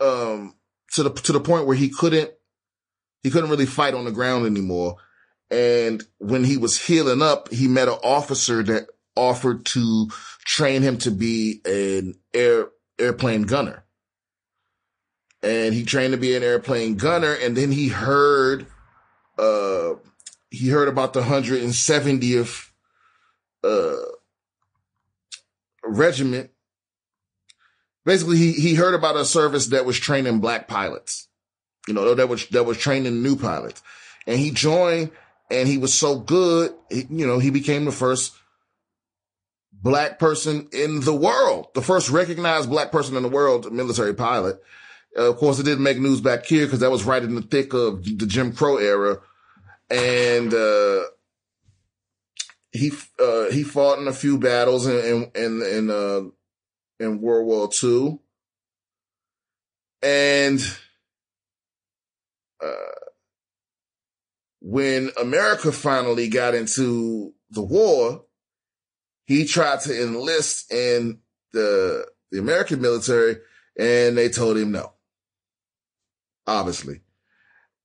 um, 0.00 0.54
to 0.92 1.02
the, 1.02 1.10
to 1.10 1.32
the 1.32 1.40
point 1.40 1.66
where 1.66 1.76
he 1.76 1.88
couldn't, 1.88 2.30
he 3.22 3.30
couldn't 3.30 3.50
really 3.50 3.66
fight 3.66 3.94
on 3.94 4.04
the 4.04 4.12
ground 4.12 4.46
anymore. 4.46 4.96
And 5.50 6.02
when 6.18 6.44
he 6.44 6.56
was 6.56 6.80
healing 6.80 7.22
up, 7.22 7.52
he 7.52 7.68
met 7.68 7.88
an 7.88 7.98
officer 8.02 8.62
that 8.64 8.88
offered 9.14 9.64
to 9.64 10.08
train 10.44 10.82
him 10.82 10.98
to 10.98 11.10
be 11.10 11.60
an 11.64 12.14
air, 12.34 12.68
airplane 12.98 13.42
gunner. 13.42 13.84
And 15.42 15.74
he 15.74 15.84
trained 15.84 16.12
to 16.12 16.18
be 16.18 16.34
an 16.36 16.42
airplane 16.42 16.96
gunner. 16.96 17.32
And 17.32 17.56
then 17.56 17.70
he 17.70 17.88
heard, 17.88 18.66
uh, 19.38 19.94
he 20.50 20.68
heard 20.68 20.88
about 20.88 21.12
the 21.12 21.22
170th, 21.22 22.70
uh, 23.62 23.96
regiment. 25.84 26.50
Basically, 28.06 28.36
he, 28.36 28.52
he 28.52 28.74
heard 28.74 28.94
about 28.94 29.16
a 29.16 29.24
service 29.24 29.66
that 29.66 29.84
was 29.84 29.98
training 29.98 30.38
black 30.38 30.68
pilots, 30.68 31.26
you 31.88 31.92
know, 31.92 32.14
that 32.14 32.28
was, 32.28 32.46
that 32.50 32.64
was 32.64 32.78
training 32.78 33.20
new 33.20 33.34
pilots. 33.36 33.82
And 34.28 34.38
he 34.38 34.52
joined 34.52 35.10
and 35.50 35.68
he 35.68 35.76
was 35.76 35.92
so 35.92 36.20
good, 36.20 36.72
you 36.88 37.26
know, 37.26 37.40
he 37.40 37.50
became 37.50 37.84
the 37.84 37.90
first 37.90 38.32
black 39.72 40.20
person 40.20 40.68
in 40.72 41.00
the 41.00 41.14
world, 41.14 41.66
the 41.74 41.82
first 41.82 42.08
recognized 42.08 42.70
black 42.70 42.92
person 42.92 43.16
in 43.16 43.24
the 43.24 43.28
world, 43.28 43.72
military 43.72 44.14
pilot. 44.14 44.62
Uh, 45.18 45.28
of 45.28 45.36
course, 45.36 45.58
it 45.58 45.64
didn't 45.64 45.82
make 45.82 45.98
news 45.98 46.20
back 46.20 46.46
here 46.46 46.64
because 46.64 46.80
that 46.80 46.90
was 46.92 47.04
right 47.04 47.24
in 47.24 47.34
the 47.34 47.42
thick 47.42 47.74
of 47.74 48.04
the 48.04 48.26
Jim 48.26 48.52
Crow 48.52 48.76
era. 48.76 49.18
And, 49.90 50.54
uh, 50.54 51.02
he, 52.70 52.92
uh, 53.18 53.50
he 53.50 53.64
fought 53.64 53.98
in 53.98 54.06
a 54.06 54.12
few 54.12 54.38
battles 54.38 54.86
in, 54.86 55.30
in, 55.34 55.62
in, 55.62 55.90
uh, 55.90 56.30
in 56.98 57.20
World 57.20 57.46
War 57.46 57.70
II. 57.82 58.18
And, 60.02 60.60
uh, 62.62 63.06
when 64.60 65.10
America 65.20 65.72
finally 65.72 66.28
got 66.28 66.54
into 66.54 67.32
the 67.50 67.62
war, 67.62 68.24
he 69.26 69.44
tried 69.44 69.80
to 69.80 70.02
enlist 70.02 70.72
in 70.72 71.20
the, 71.52 72.06
the 72.30 72.38
American 72.38 72.80
military 72.80 73.36
and 73.78 74.16
they 74.16 74.28
told 74.28 74.56
him 74.56 74.72
no. 74.72 74.92
Obviously. 76.46 77.00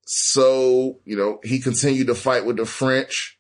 So, 0.06 1.00
you 1.06 1.16
know, 1.16 1.40
he 1.44 1.60
continued 1.60 2.08
to 2.08 2.16
fight 2.16 2.46
with 2.46 2.58
the 2.58 2.66
French 2.66 3.40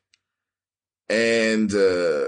and, 1.09 1.73
uh, 1.73 2.25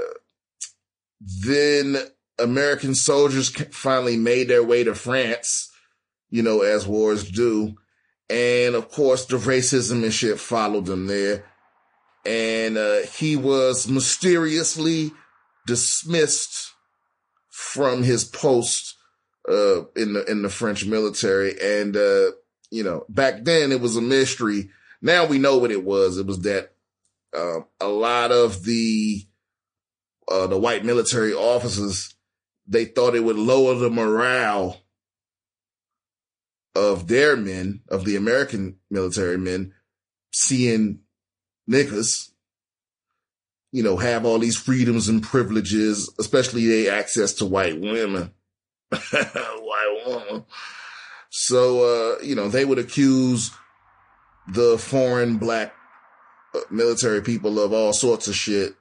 then 1.21 1.97
American 2.39 2.95
soldiers 2.95 3.49
finally 3.71 4.17
made 4.17 4.47
their 4.47 4.63
way 4.63 4.83
to 4.83 4.95
France, 4.95 5.71
you 6.29 6.41
know, 6.41 6.61
as 6.61 6.87
wars 6.87 7.29
do. 7.29 7.75
And 8.29 8.73
of 8.75 8.89
course, 8.89 9.25
the 9.25 9.37
racism 9.37 10.03
and 10.03 10.13
shit 10.13 10.39
followed 10.39 10.85
them 10.85 11.07
there. 11.07 11.45
And, 12.25 12.77
uh, 12.77 13.01
he 13.01 13.35
was 13.35 13.87
mysteriously 13.87 15.11
dismissed 15.67 16.71
from 17.49 18.01
his 18.01 18.23
post, 18.23 18.95
uh, 19.47 19.85
in 19.95 20.13
the, 20.13 20.25
in 20.29 20.41
the 20.41 20.49
French 20.49 20.85
military. 20.85 21.53
And, 21.61 21.95
uh, 21.95 22.31
you 22.71 22.83
know, 22.83 23.05
back 23.09 23.43
then 23.43 23.71
it 23.71 23.81
was 23.81 23.95
a 23.95 24.01
mystery. 24.01 24.69
Now 25.01 25.25
we 25.25 25.37
know 25.37 25.57
what 25.57 25.71
it 25.71 25.83
was. 25.83 26.17
It 26.17 26.25
was 26.25 26.39
that, 26.41 26.71
uh, 27.35 27.59
a 27.79 27.87
lot 27.87 28.31
of 28.31 28.63
the, 28.63 29.27
uh, 30.31 30.47
the 30.47 30.57
white 30.57 30.85
military 30.85 31.33
officers, 31.33 32.15
they 32.67 32.85
thought 32.85 33.15
it 33.15 33.23
would 33.23 33.37
lower 33.37 33.75
the 33.75 33.89
morale 33.89 34.81
of 36.75 37.07
their 37.07 37.35
men, 37.35 37.81
of 37.89 38.05
the 38.05 38.15
American 38.15 38.77
military 38.89 39.37
men, 39.37 39.73
seeing 40.31 40.99
niggas, 41.69 42.31
you 43.71 43.83
know, 43.83 43.97
have 43.97 44.25
all 44.25 44.39
these 44.39 44.57
freedoms 44.57 45.07
and 45.07 45.21
privileges, 45.21 46.11
especially 46.19 46.65
they 46.65 46.89
access 46.89 47.33
to 47.33 47.45
white 47.45 47.79
women. 47.79 48.31
white 49.11 50.03
woman. 50.05 50.45
So, 51.29 52.15
uh, 52.17 52.23
you 52.23 52.35
know, 52.35 52.47
they 52.47 52.65
would 52.65 52.79
accuse 52.79 53.51
the 54.47 54.77
foreign 54.77 55.37
black 55.37 55.73
uh, 56.53 56.59
military 56.69 57.21
people 57.21 57.59
of 57.59 57.73
all 57.73 57.93
sorts 57.93 58.27
of 58.27 58.35
shit 58.35 58.75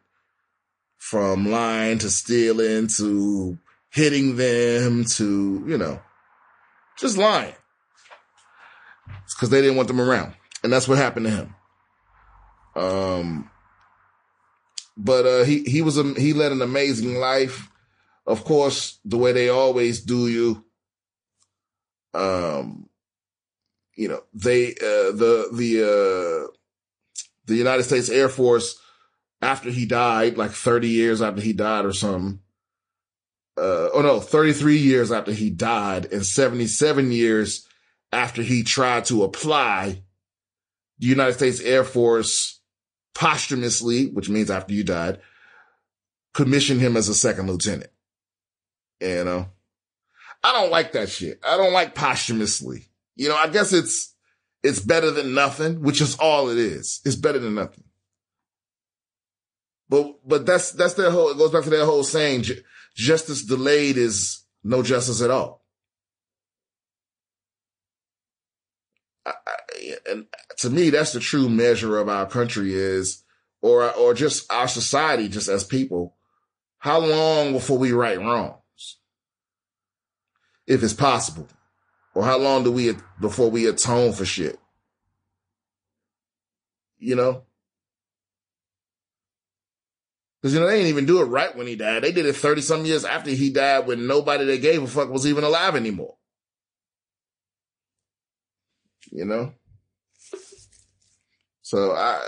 from 0.99 1.51
lying 1.51 1.99
to 1.99 2.11
stealing 2.11 2.87
to 2.87 3.59
hitting 3.93 4.37
them 4.37 5.05
to, 5.05 5.65
you 5.67 5.77
know, 5.77 6.01
just 6.99 7.19
lying 7.19 7.55
because 9.29 9.51
they 9.51 9.61
didn't 9.61 9.77
want 9.77 9.89
them 9.89 10.01
around. 10.01 10.35
And 10.65 10.73
that's 10.73 10.89
what 10.89 10.99
happened 10.99 11.27
to 11.27 11.31
him. 11.31 11.55
Um, 12.75 13.51
but, 14.97 15.27
uh, 15.27 15.45
he, 15.45 15.63
he 15.65 15.83
was, 15.83 15.99
a, 15.99 16.15
he 16.15 16.33
led 16.33 16.53
an 16.53 16.63
amazing 16.63 17.17
life. 17.17 17.69
Of 18.27 18.45
course, 18.45 18.99
the 19.05 19.19
way 19.19 19.33
they 19.33 19.49
always 19.49 20.01
do 20.01 20.29
you. 20.29 20.65
Um, 22.15 22.89
you 23.95 24.09
know, 24.09 24.23
they, 24.33 24.71
uh, 24.71 25.13
the, 25.13 25.49
the, 25.53 25.83
uh, 25.83 26.53
the 27.47 27.57
United 27.57 27.83
States 27.83 28.09
Air 28.09 28.29
Force, 28.29 28.79
after 29.43 29.71
he 29.71 29.87
died, 29.87 30.39
like 30.39 30.53
30 30.53 30.89
years 30.89 31.21
after 31.21 31.41
he 31.43 31.53
died 31.53 31.85
or 31.85 31.93
something, 31.93 32.39
uh, 33.59 33.91
oh 33.93 34.01
no, 34.03 34.21
33 34.21 34.79
years 34.79 35.13
after 35.13 35.33
he 35.33 35.51
died 35.51 36.07
and 36.07 36.25
77 36.25 37.13
years 37.13 37.67
after 38.13 38.43
he 38.43 38.63
tried 38.63 39.05
to 39.07 39.25
apply, 39.25 40.03
the 40.99 41.07
United 41.07 41.35
States 41.35 41.61
Air 41.61 41.85
Force 41.85 42.61
posthumously, 43.15 44.07
which 44.07 44.29
means 44.29 44.51
after 44.51 44.73
you 44.73 44.85
died, 44.85 45.21
commissioned 46.35 46.81
him 46.81 46.97
as 46.97 47.09
a 47.09 47.15
second 47.15 47.51
lieutenant. 47.51 47.91
You 49.01 49.25
know, 49.25 49.49
I 50.43 50.53
don't 50.53 50.71
like 50.71 50.93
that 50.93 51.11
shit. 51.11 51.41
I 51.47 51.57
don't 51.57 51.73
like 51.73 51.95
posthumously. 51.95 52.87
You 53.17 53.29
know, 53.29 53.37
I 53.37 53.49
guess 53.49 53.73
it's, 53.73 54.15
it's 54.63 54.81
better 54.81 55.11
than 55.11 55.35
nothing, 55.35 55.83
which 55.83 56.01
is 56.01 56.17
all 56.17 56.49
it 56.49 56.59
is. 56.59 57.01
It's 57.05 57.17
better 57.17 57.39
than 57.39 57.55
nothing. 57.55 57.85
But, 59.89 60.27
but 60.27 60.47
that's, 60.47 60.73
that's 60.73 60.95
their 60.95 61.11
whole, 61.11 61.31
it 61.31 61.39
goes 61.39 61.51
back 61.51 61.65
to 61.65 61.71
their 61.71 61.85
whole 61.85 62.05
saying, 62.05 62.45
justice 62.95 63.43
delayed 63.43 63.97
is 63.97 64.45
no 64.63 64.83
justice 64.83 65.23
at 65.23 65.31
all. 65.31 65.65
I, 69.25 69.33
I, 69.47 69.95
and 70.11 70.27
to 70.59 70.71
me, 70.71 70.91
that's 70.91 71.13
the 71.13 71.21
true 71.21 71.49
measure 71.49 71.99
of 71.99 72.09
our 72.09 72.27
country 72.27 72.75
is, 72.75 73.23
or, 73.61 73.91
or 73.93 74.15
just 74.15 74.53
our 74.53 74.69
society, 74.69 75.29
just 75.29 75.49
as 75.49 75.65
people. 75.65 76.17
How 76.79 76.99
long 76.99 77.53
before 77.53 77.79
we 77.79 77.93
right 77.93 78.19
wrongs? 78.19 78.99
If 80.67 80.83
it's 80.83 80.93
possible. 80.93 81.49
Or 82.15 82.25
how 82.25 82.39
long 82.39 82.65
do 82.65 82.73
we, 82.73 82.95
before 83.21 83.51
we 83.51 83.67
atone 83.67 84.13
for 84.13 84.25
shit? 84.25 84.59
You 86.99 87.17
know? 87.17 87.45
Cause 90.43 90.53
you 90.53 90.61
know, 90.61 90.67
they 90.67 90.77
didn't 90.77 90.89
even 90.89 91.07
do 91.07 91.23
it 91.23 91.27
right 91.27 91.57
when 91.57 91.69
he 91.69 91.77
died. 91.77 92.03
They 92.03 92.11
did 92.11 92.27
it 92.27 92.35
30 92.35 92.63
some 92.63 92.85
years 92.85 93.05
after 93.05 93.31
he 93.31 93.51
died 93.51 93.87
when 93.87 94.09
nobody 94.09 94.45
that 94.45 94.61
gave 94.61 94.83
a 94.83 94.89
fuck 94.89 95.09
was 95.09 95.27
even 95.27 95.45
alive 95.45 95.77
anymore. 95.77 96.17
You 99.13 99.25
know? 99.25 99.53
So 101.61 101.93
I, 101.93 102.21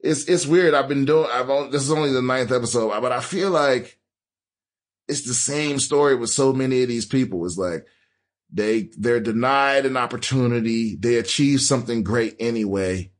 it's, 0.00 0.24
it's 0.24 0.46
weird. 0.46 0.74
I've 0.74 0.88
been 0.88 1.04
doing, 1.04 1.28
I've 1.32 1.48
only, 1.48 1.70
this 1.70 1.82
is 1.82 1.92
only 1.92 2.12
the 2.12 2.22
ninth 2.22 2.50
episode, 2.50 2.88
but 3.00 3.12
I 3.12 3.20
feel 3.20 3.50
like 3.50 4.00
it's 5.06 5.22
the 5.22 5.34
same 5.34 5.78
story 5.78 6.16
with 6.16 6.30
so 6.30 6.52
many 6.52 6.82
of 6.82 6.88
these 6.88 7.06
people. 7.06 7.46
It's 7.46 7.56
like 7.56 7.86
they, 8.52 8.90
they're 8.98 9.20
denied 9.20 9.86
an 9.86 9.96
opportunity. 9.96 10.96
They 10.96 11.16
achieve 11.16 11.60
something 11.60 12.02
great 12.02 12.34
anyway. 12.40 13.12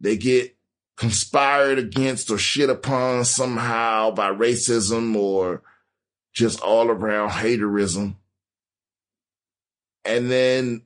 They 0.00 0.16
get 0.16 0.56
conspired 1.00 1.78
against 1.78 2.30
or 2.30 2.36
shit 2.36 2.68
upon 2.68 3.24
somehow 3.24 4.10
by 4.10 4.30
racism 4.30 5.16
or 5.16 5.62
just 6.34 6.60
all 6.60 6.90
around 6.90 7.30
haterism. 7.30 8.16
And 10.04 10.30
then 10.30 10.82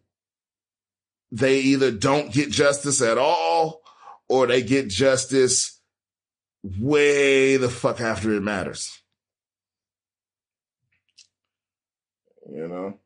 they 1.32 1.58
either 1.58 1.90
don't 1.90 2.32
get 2.32 2.52
justice 2.52 3.02
at 3.02 3.18
all 3.18 3.82
or 4.28 4.46
they 4.46 4.62
get 4.62 4.88
justice 4.88 5.80
way 6.62 7.56
the 7.56 7.68
fuck 7.68 8.00
after 8.00 8.32
it 8.34 8.40
matters. 8.40 8.96
You 12.48 12.68
know? 12.68 13.00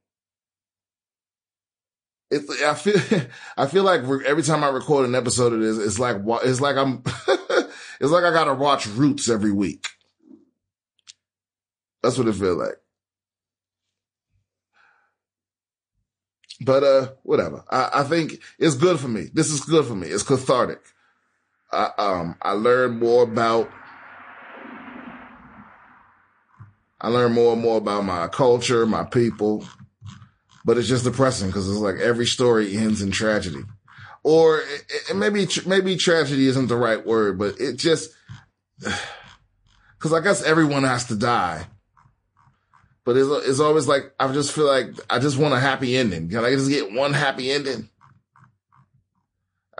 It's 2.30 2.62
I 2.62 2.74
feel 2.74 3.22
I 3.56 3.66
feel 3.66 3.84
like 3.84 4.02
every 4.26 4.42
time 4.42 4.64
I 4.64 4.68
record 4.68 5.06
an 5.06 5.14
episode 5.14 5.52
of 5.52 5.60
this, 5.60 5.78
it's 5.78 5.98
like 5.98 6.16
it's 6.44 6.60
like 6.60 6.76
I'm 6.76 7.02
it's 8.00 8.10
like 8.10 8.24
I 8.24 8.32
gotta 8.32 8.54
watch 8.54 8.86
Roots 8.86 9.28
every 9.28 9.52
week. 9.52 9.86
That's 12.02 12.18
what 12.18 12.28
it 12.28 12.34
feels 12.34 12.58
like. 12.58 12.76
But 16.60 16.82
uh, 16.82 17.08
whatever. 17.22 17.64
I, 17.70 17.90
I 17.94 18.02
think 18.04 18.40
it's 18.58 18.74
good 18.74 18.98
for 18.98 19.08
me. 19.08 19.28
This 19.32 19.50
is 19.50 19.60
good 19.60 19.86
for 19.86 19.94
me. 19.94 20.08
It's 20.08 20.22
cathartic. 20.22 20.80
I 21.72 21.90
um 21.98 22.36
I 22.42 22.52
learned 22.52 22.98
more 22.98 23.22
about 23.22 23.70
I 27.00 27.08
learned 27.08 27.34
more 27.34 27.52
and 27.52 27.62
more 27.62 27.78
about 27.78 28.04
my 28.04 28.26
culture, 28.26 28.84
my 28.84 29.04
people, 29.04 29.64
but 30.68 30.76
it's 30.76 30.86
just 30.86 31.04
depressing 31.04 31.46
because 31.46 31.66
it's 31.66 31.78
like 31.78 31.96
every 31.96 32.26
story 32.26 32.76
ends 32.76 33.00
in 33.00 33.10
tragedy. 33.10 33.64
Or 34.22 34.58
it, 34.58 34.84
it, 35.08 35.16
maybe, 35.16 35.48
maybe 35.64 35.96
tragedy 35.96 36.46
isn't 36.46 36.66
the 36.66 36.76
right 36.76 37.06
word, 37.06 37.38
but 37.38 37.58
it 37.58 37.76
just, 37.76 38.10
cause 39.98 40.12
I 40.12 40.20
guess 40.20 40.42
everyone 40.42 40.84
has 40.84 41.06
to 41.06 41.16
die. 41.16 41.64
But 43.06 43.16
it's, 43.16 43.48
it's 43.48 43.60
always 43.60 43.88
like, 43.88 44.12
I 44.20 44.30
just 44.30 44.52
feel 44.52 44.66
like 44.66 44.88
I 45.08 45.18
just 45.18 45.38
want 45.38 45.54
a 45.54 45.58
happy 45.58 45.96
ending. 45.96 46.28
Can 46.28 46.44
I 46.44 46.50
just 46.50 46.68
get 46.68 46.92
one 46.92 47.14
happy 47.14 47.50
ending? 47.50 47.88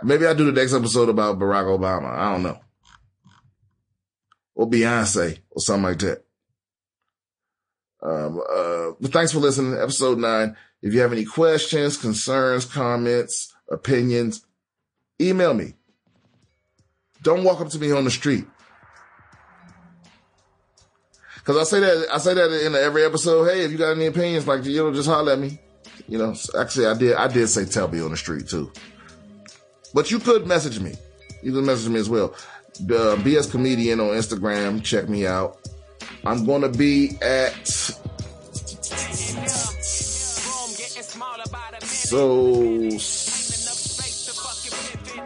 Maybe 0.01 0.25
I'll 0.25 0.33
do 0.33 0.45
the 0.45 0.59
next 0.59 0.73
episode 0.73 1.09
about 1.09 1.37
Barack 1.37 1.65
Obama. 1.65 2.09
I 2.09 2.31
don't 2.31 2.41
know. 2.41 2.59
Or 4.55 4.67
Beyonce 4.67 5.37
or 5.51 5.61
something 5.61 5.83
like 5.83 5.99
that. 5.99 6.25
Um, 8.01 8.39
uh, 8.39 8.91
but 8.99 9.11
thanks 9.11 9.33
for 9.33 9.39
listening 9.39 9.79
episode 9.79 10.17
nine. 10.17 10.55
If 10.81 10.93
you 10.93 11.01
have 11.01 11.11
any 11.11 11.25
questions, 11.25 11.97
concerns, 11.97 12.65
comments, 12.65 13.53
opinions, 13.69 14.45
email 15.19 15.53
me. 15.53 15.73
Don't 17.21 17.43
walk 17.43 17.59
up 17.59 17.69
to 17.69 17.79
me 17.79 17.91
on 17.91 18.05
the 18.05 18.11
street. 18.11 18.45
Cause 21.43 21.57
I 21.57 21.63
say 21.63 21.79
that, 21.79 22.07
I 22.13 22.17
say 22.19 22.33
that 22.35 22.65
in 22.65 22.75
every 22.75 23.03
episode. 23.03 23.45
Hey, 23.45 23.63
if 23.63 23.71
you 23.71 23.77
got 23.77 23.91
any 23.91 24.05
opinions, 24.05 24.47
like, 24.47 24.63
you 24.65 24.77
know, 24.77 24.93
just 24.93 25.09
holler 25.09 25.33
at 25.33 25.39
me. 25.39 25.59
You 26.07 26.17
know, 26.17 26.35
actually 26.57 26.85
I 26.85 26.93
did, 26.93 27.15
I 27.15 27.27
did 27.27 27.47
say 27.47 27.65
tell 27.65 27.87
me 27.87 28.01
on 28.01 28.11
the 28.11 28.17
street 28.17 28.47
too. 28.47 28.71
But 29.93 30.11
you 30.11 30.19
could 30.19 30.45
message 30.45 30.79
me. 30.79 30.93
You 31.41 31.53
can 31.53 31.65
message 31.65 31.89
me 31.89 31.99
as 31.99 32.09
well. 32.09 32.35
Uh, 32.79 33.17
BS 33.17 33.49
Comedian 33.49 33.99
on 33.99 34.09
Instagram. 34.09 34.83
Check 34.83 35.09
me 35.09 35.25
out. 35.25 35.57
I'm 36.25 36.45
to 36.45 36.69
be 36.69 37.17
at 37.21 37.91
So 42.09 42.89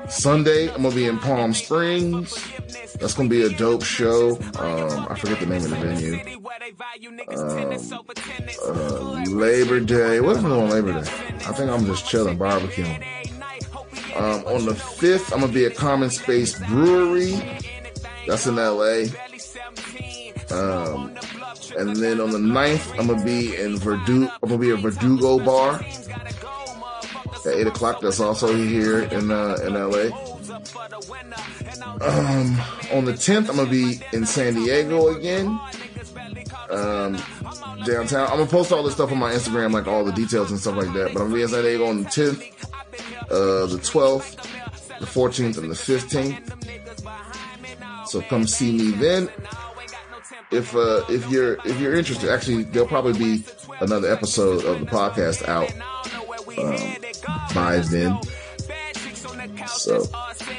Sunday, 0.09 0.67
I'm 0.67 0.83
gonna 0.83 0.93
be 0.93 1.05
in 1.05 1.17
Palm 1.17 1.53
Springs. 1.53 2.37
That's 2.99 3.13
gonna 3.13 3.29
be 3.29 3.43
a 3.43 3.49
dope 3.49 3.85
show. 3.85 4.35
Um, 4.59 5.07
I 5.09 5.15
forget 5.15 5.39
the 5.39 5.45
name 5.45 5.63
of 5.63 5.69
the 5.69 5.77
venue. 5.77 6.19
Um, 8.67 8.75
uh, 8.75 9.23
Labor 9.31 9.79
Day. 9.79 10.19
What 10.19 10.35
is 10.35 10.43
on 10.43 10.69
Labor 10.71 10.91
Day? 10.91 11.09
I 11.47 11.53
think 11.53 11.71
I'm 11.71 11.85
just 11.85 12.05
chilling, 12.05 12.37
barbecuing. 12.37 13.01
Um, 14.17 14.43
on 14.45 14.65
the 14.65 14.75
fifth, 14.75 15.31
I'm 15.31 15.39
gonna 15.39 15.53
be 15.53 15.65
at 15.65 15.77
Common 15.77 16.09
Space 16.09 16.59
Brewery. 16.67 17.41
That's 18.27 18.45
in 18.45 18.57
LA. 18.57 19.05
Um, 20.51 21.15
and 21.77 21.95
then 21.95 22.19
on 22.19 22.31
the 22.31 22.37
9th, 22.39 22.99
I'm 22.99 23.07
gonna 23.07 23.23
be 23.23 23.55
in 23.55 23.75
Verdu. 23.77 24.29
I'm 24.43 24.49
gonna 24.49 24.57
be 24.57 24.71
at 24.71 24.79
Verdugo 24.79 25.39
Bar 25.43 25.79
at 27.45 27.55
eight 27.55 27.67
o'clock. 27.67 28.01
That's 28.01 28.19
also 28.19 28.55
here 28.55 29.03
in 29.03 29.31
uh, 29.31 29.57
in 29.63 29.73
LA. 29.73 30.09
Um, 32.01 32.61
on 32.91 33.05
the 33.05 33.15
tenth, 33.19 33.49
I'm 33.49 33.57
gonna 33.57 33.69
be 33.69 33.99
in 34.11 34.25
San 34.25 34.55
Diego 34.55 35.07
again. 35.15 35.59
Um, 36.69 37.21
downtown. 37.85 38.27
I'm 38.29 38.37
gonna 38.37 38.45
post 38.45 38.71
all 38.71 38.83
this 38.83 38.93
stuff 38.93 39.11
on 39.11 39.19
my 39.19 39.31
Instagram, 39.33 39.73
like 39.73 39.87
all 39.87 40.03
the 40.03 40.11
details 40.11 40.51
and 40.51 40.59
stuff 40.59 40.75
like 40.75 40.93
that. 40.93 41.13
But 41.13 41.21
I'm 41.21 41.29
gonna 41.29 41.35
be 41.35 41.41
in 41.43 41.47
San 41.49 41.63
Diego 41.63 41.85
on 41.87 42.03
the 42.03 42.09
tenth, 42.09 42.43
uh, 43.29 43.65
the 43.67 43.79
twelfth, 43.83 44.35
the 44.99 45.07
fourteenth, 45.07 45.57
and 45.57 45.69
the 45.69 45.75
fifteenth. 45.75 46.39
So 48.07 48.21
come 48.21 48.47
see 48.47 48.71
me 48.71 48.91
then. 48.91 49.29
If 50.51 50.75
uh, 50.75 51.03
if 51.09 51.29
you're 51.31 51.57
if 51.65 51.79
you're 51.79 51.95
interested, 51.95 52.29
actually, 52.29 52.63
there'll 52.63 52.87
probably 52.87 53.13
be 53.13 53.43
another 53.81 54.11
episode 54.11 54.65
of 54.65 54.79
the 54.79 54.85
podcast 54.85 55.47
out 55.47 55.73
um, 56.57 56.95
by 57.53 57.77
then. 57.79 58.19
So, 59.67 60.05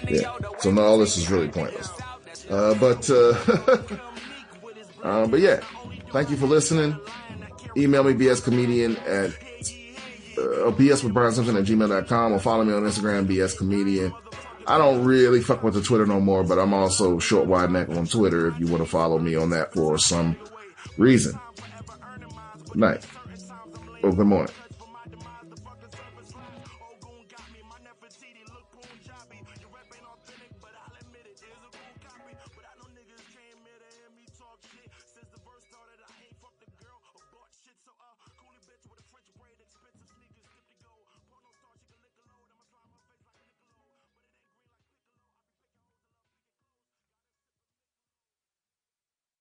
yeah. 0.08 0.36
So 0.58 0.70
now 0.70 0.82
all 0.82 0.98
this 0.98 1.16
is 1.16 1.30
really 1.30 1.48
pointless. 1.48 1.88
Uh, 2.50 2.74
but, 2.74 3.08
uh, 3.10 3.34
uh, 5.02 5.26
but 5.26 5.40
yeah. 5.40 5.60
Thank 6.14 6.30
you 6.30 6.36
for 6.36 6.46
listening. 6.46 6.96
Email 7.76 8.04
me 8.04 8.12
bscomedian 8.12 8.96
at 9.00 9.30
uh, 10.38 10.70
bs 10.70 11.02
with 11.02 11.12
Brian 11.12 11.32
Simpson 11.32 11.56
at 11.56 11.64
gmail.com 11.64 12.32
or 12.32 12.38
follow 12.38 12.62
me 12.62 12.72
on 12.72 12.82
Instagram, 12.84 13.26
bs 13.26 13.58
comedian. 13.58 14.14
I 14.66 14.78
don't 14.78 15.04
really 15.04 15.40
fuck 15.40 15.62
with 15.62 15.74
the 15.74 15.82
Twitter 15.82 16.06
no 16.06 16.20
more, 16.20 16.44
but 16.44 16.58
I'm 16.58 16.72
also 16.72 17.18
short 17.18 17.46
wide 17.46 17.70
neck 17.70 17.88
on 17.90 18.06
Twitter 18.06 18.46
if 18.48 18.58
you 18.60 18.66
want 18.66 18.82
to 18.82 18.88
follow 18.88 19.18
me 19.18 19.34
on 19.34 19.50
that 19.50 19.74
for 19.74 19.98
some 19.98 20.36
reason. 20.96 21.38
Good 22.66 22.76
night. 22.76 23.06
Or 24.02 24.12
good 24.12 24.26
morning. 24.26 24.54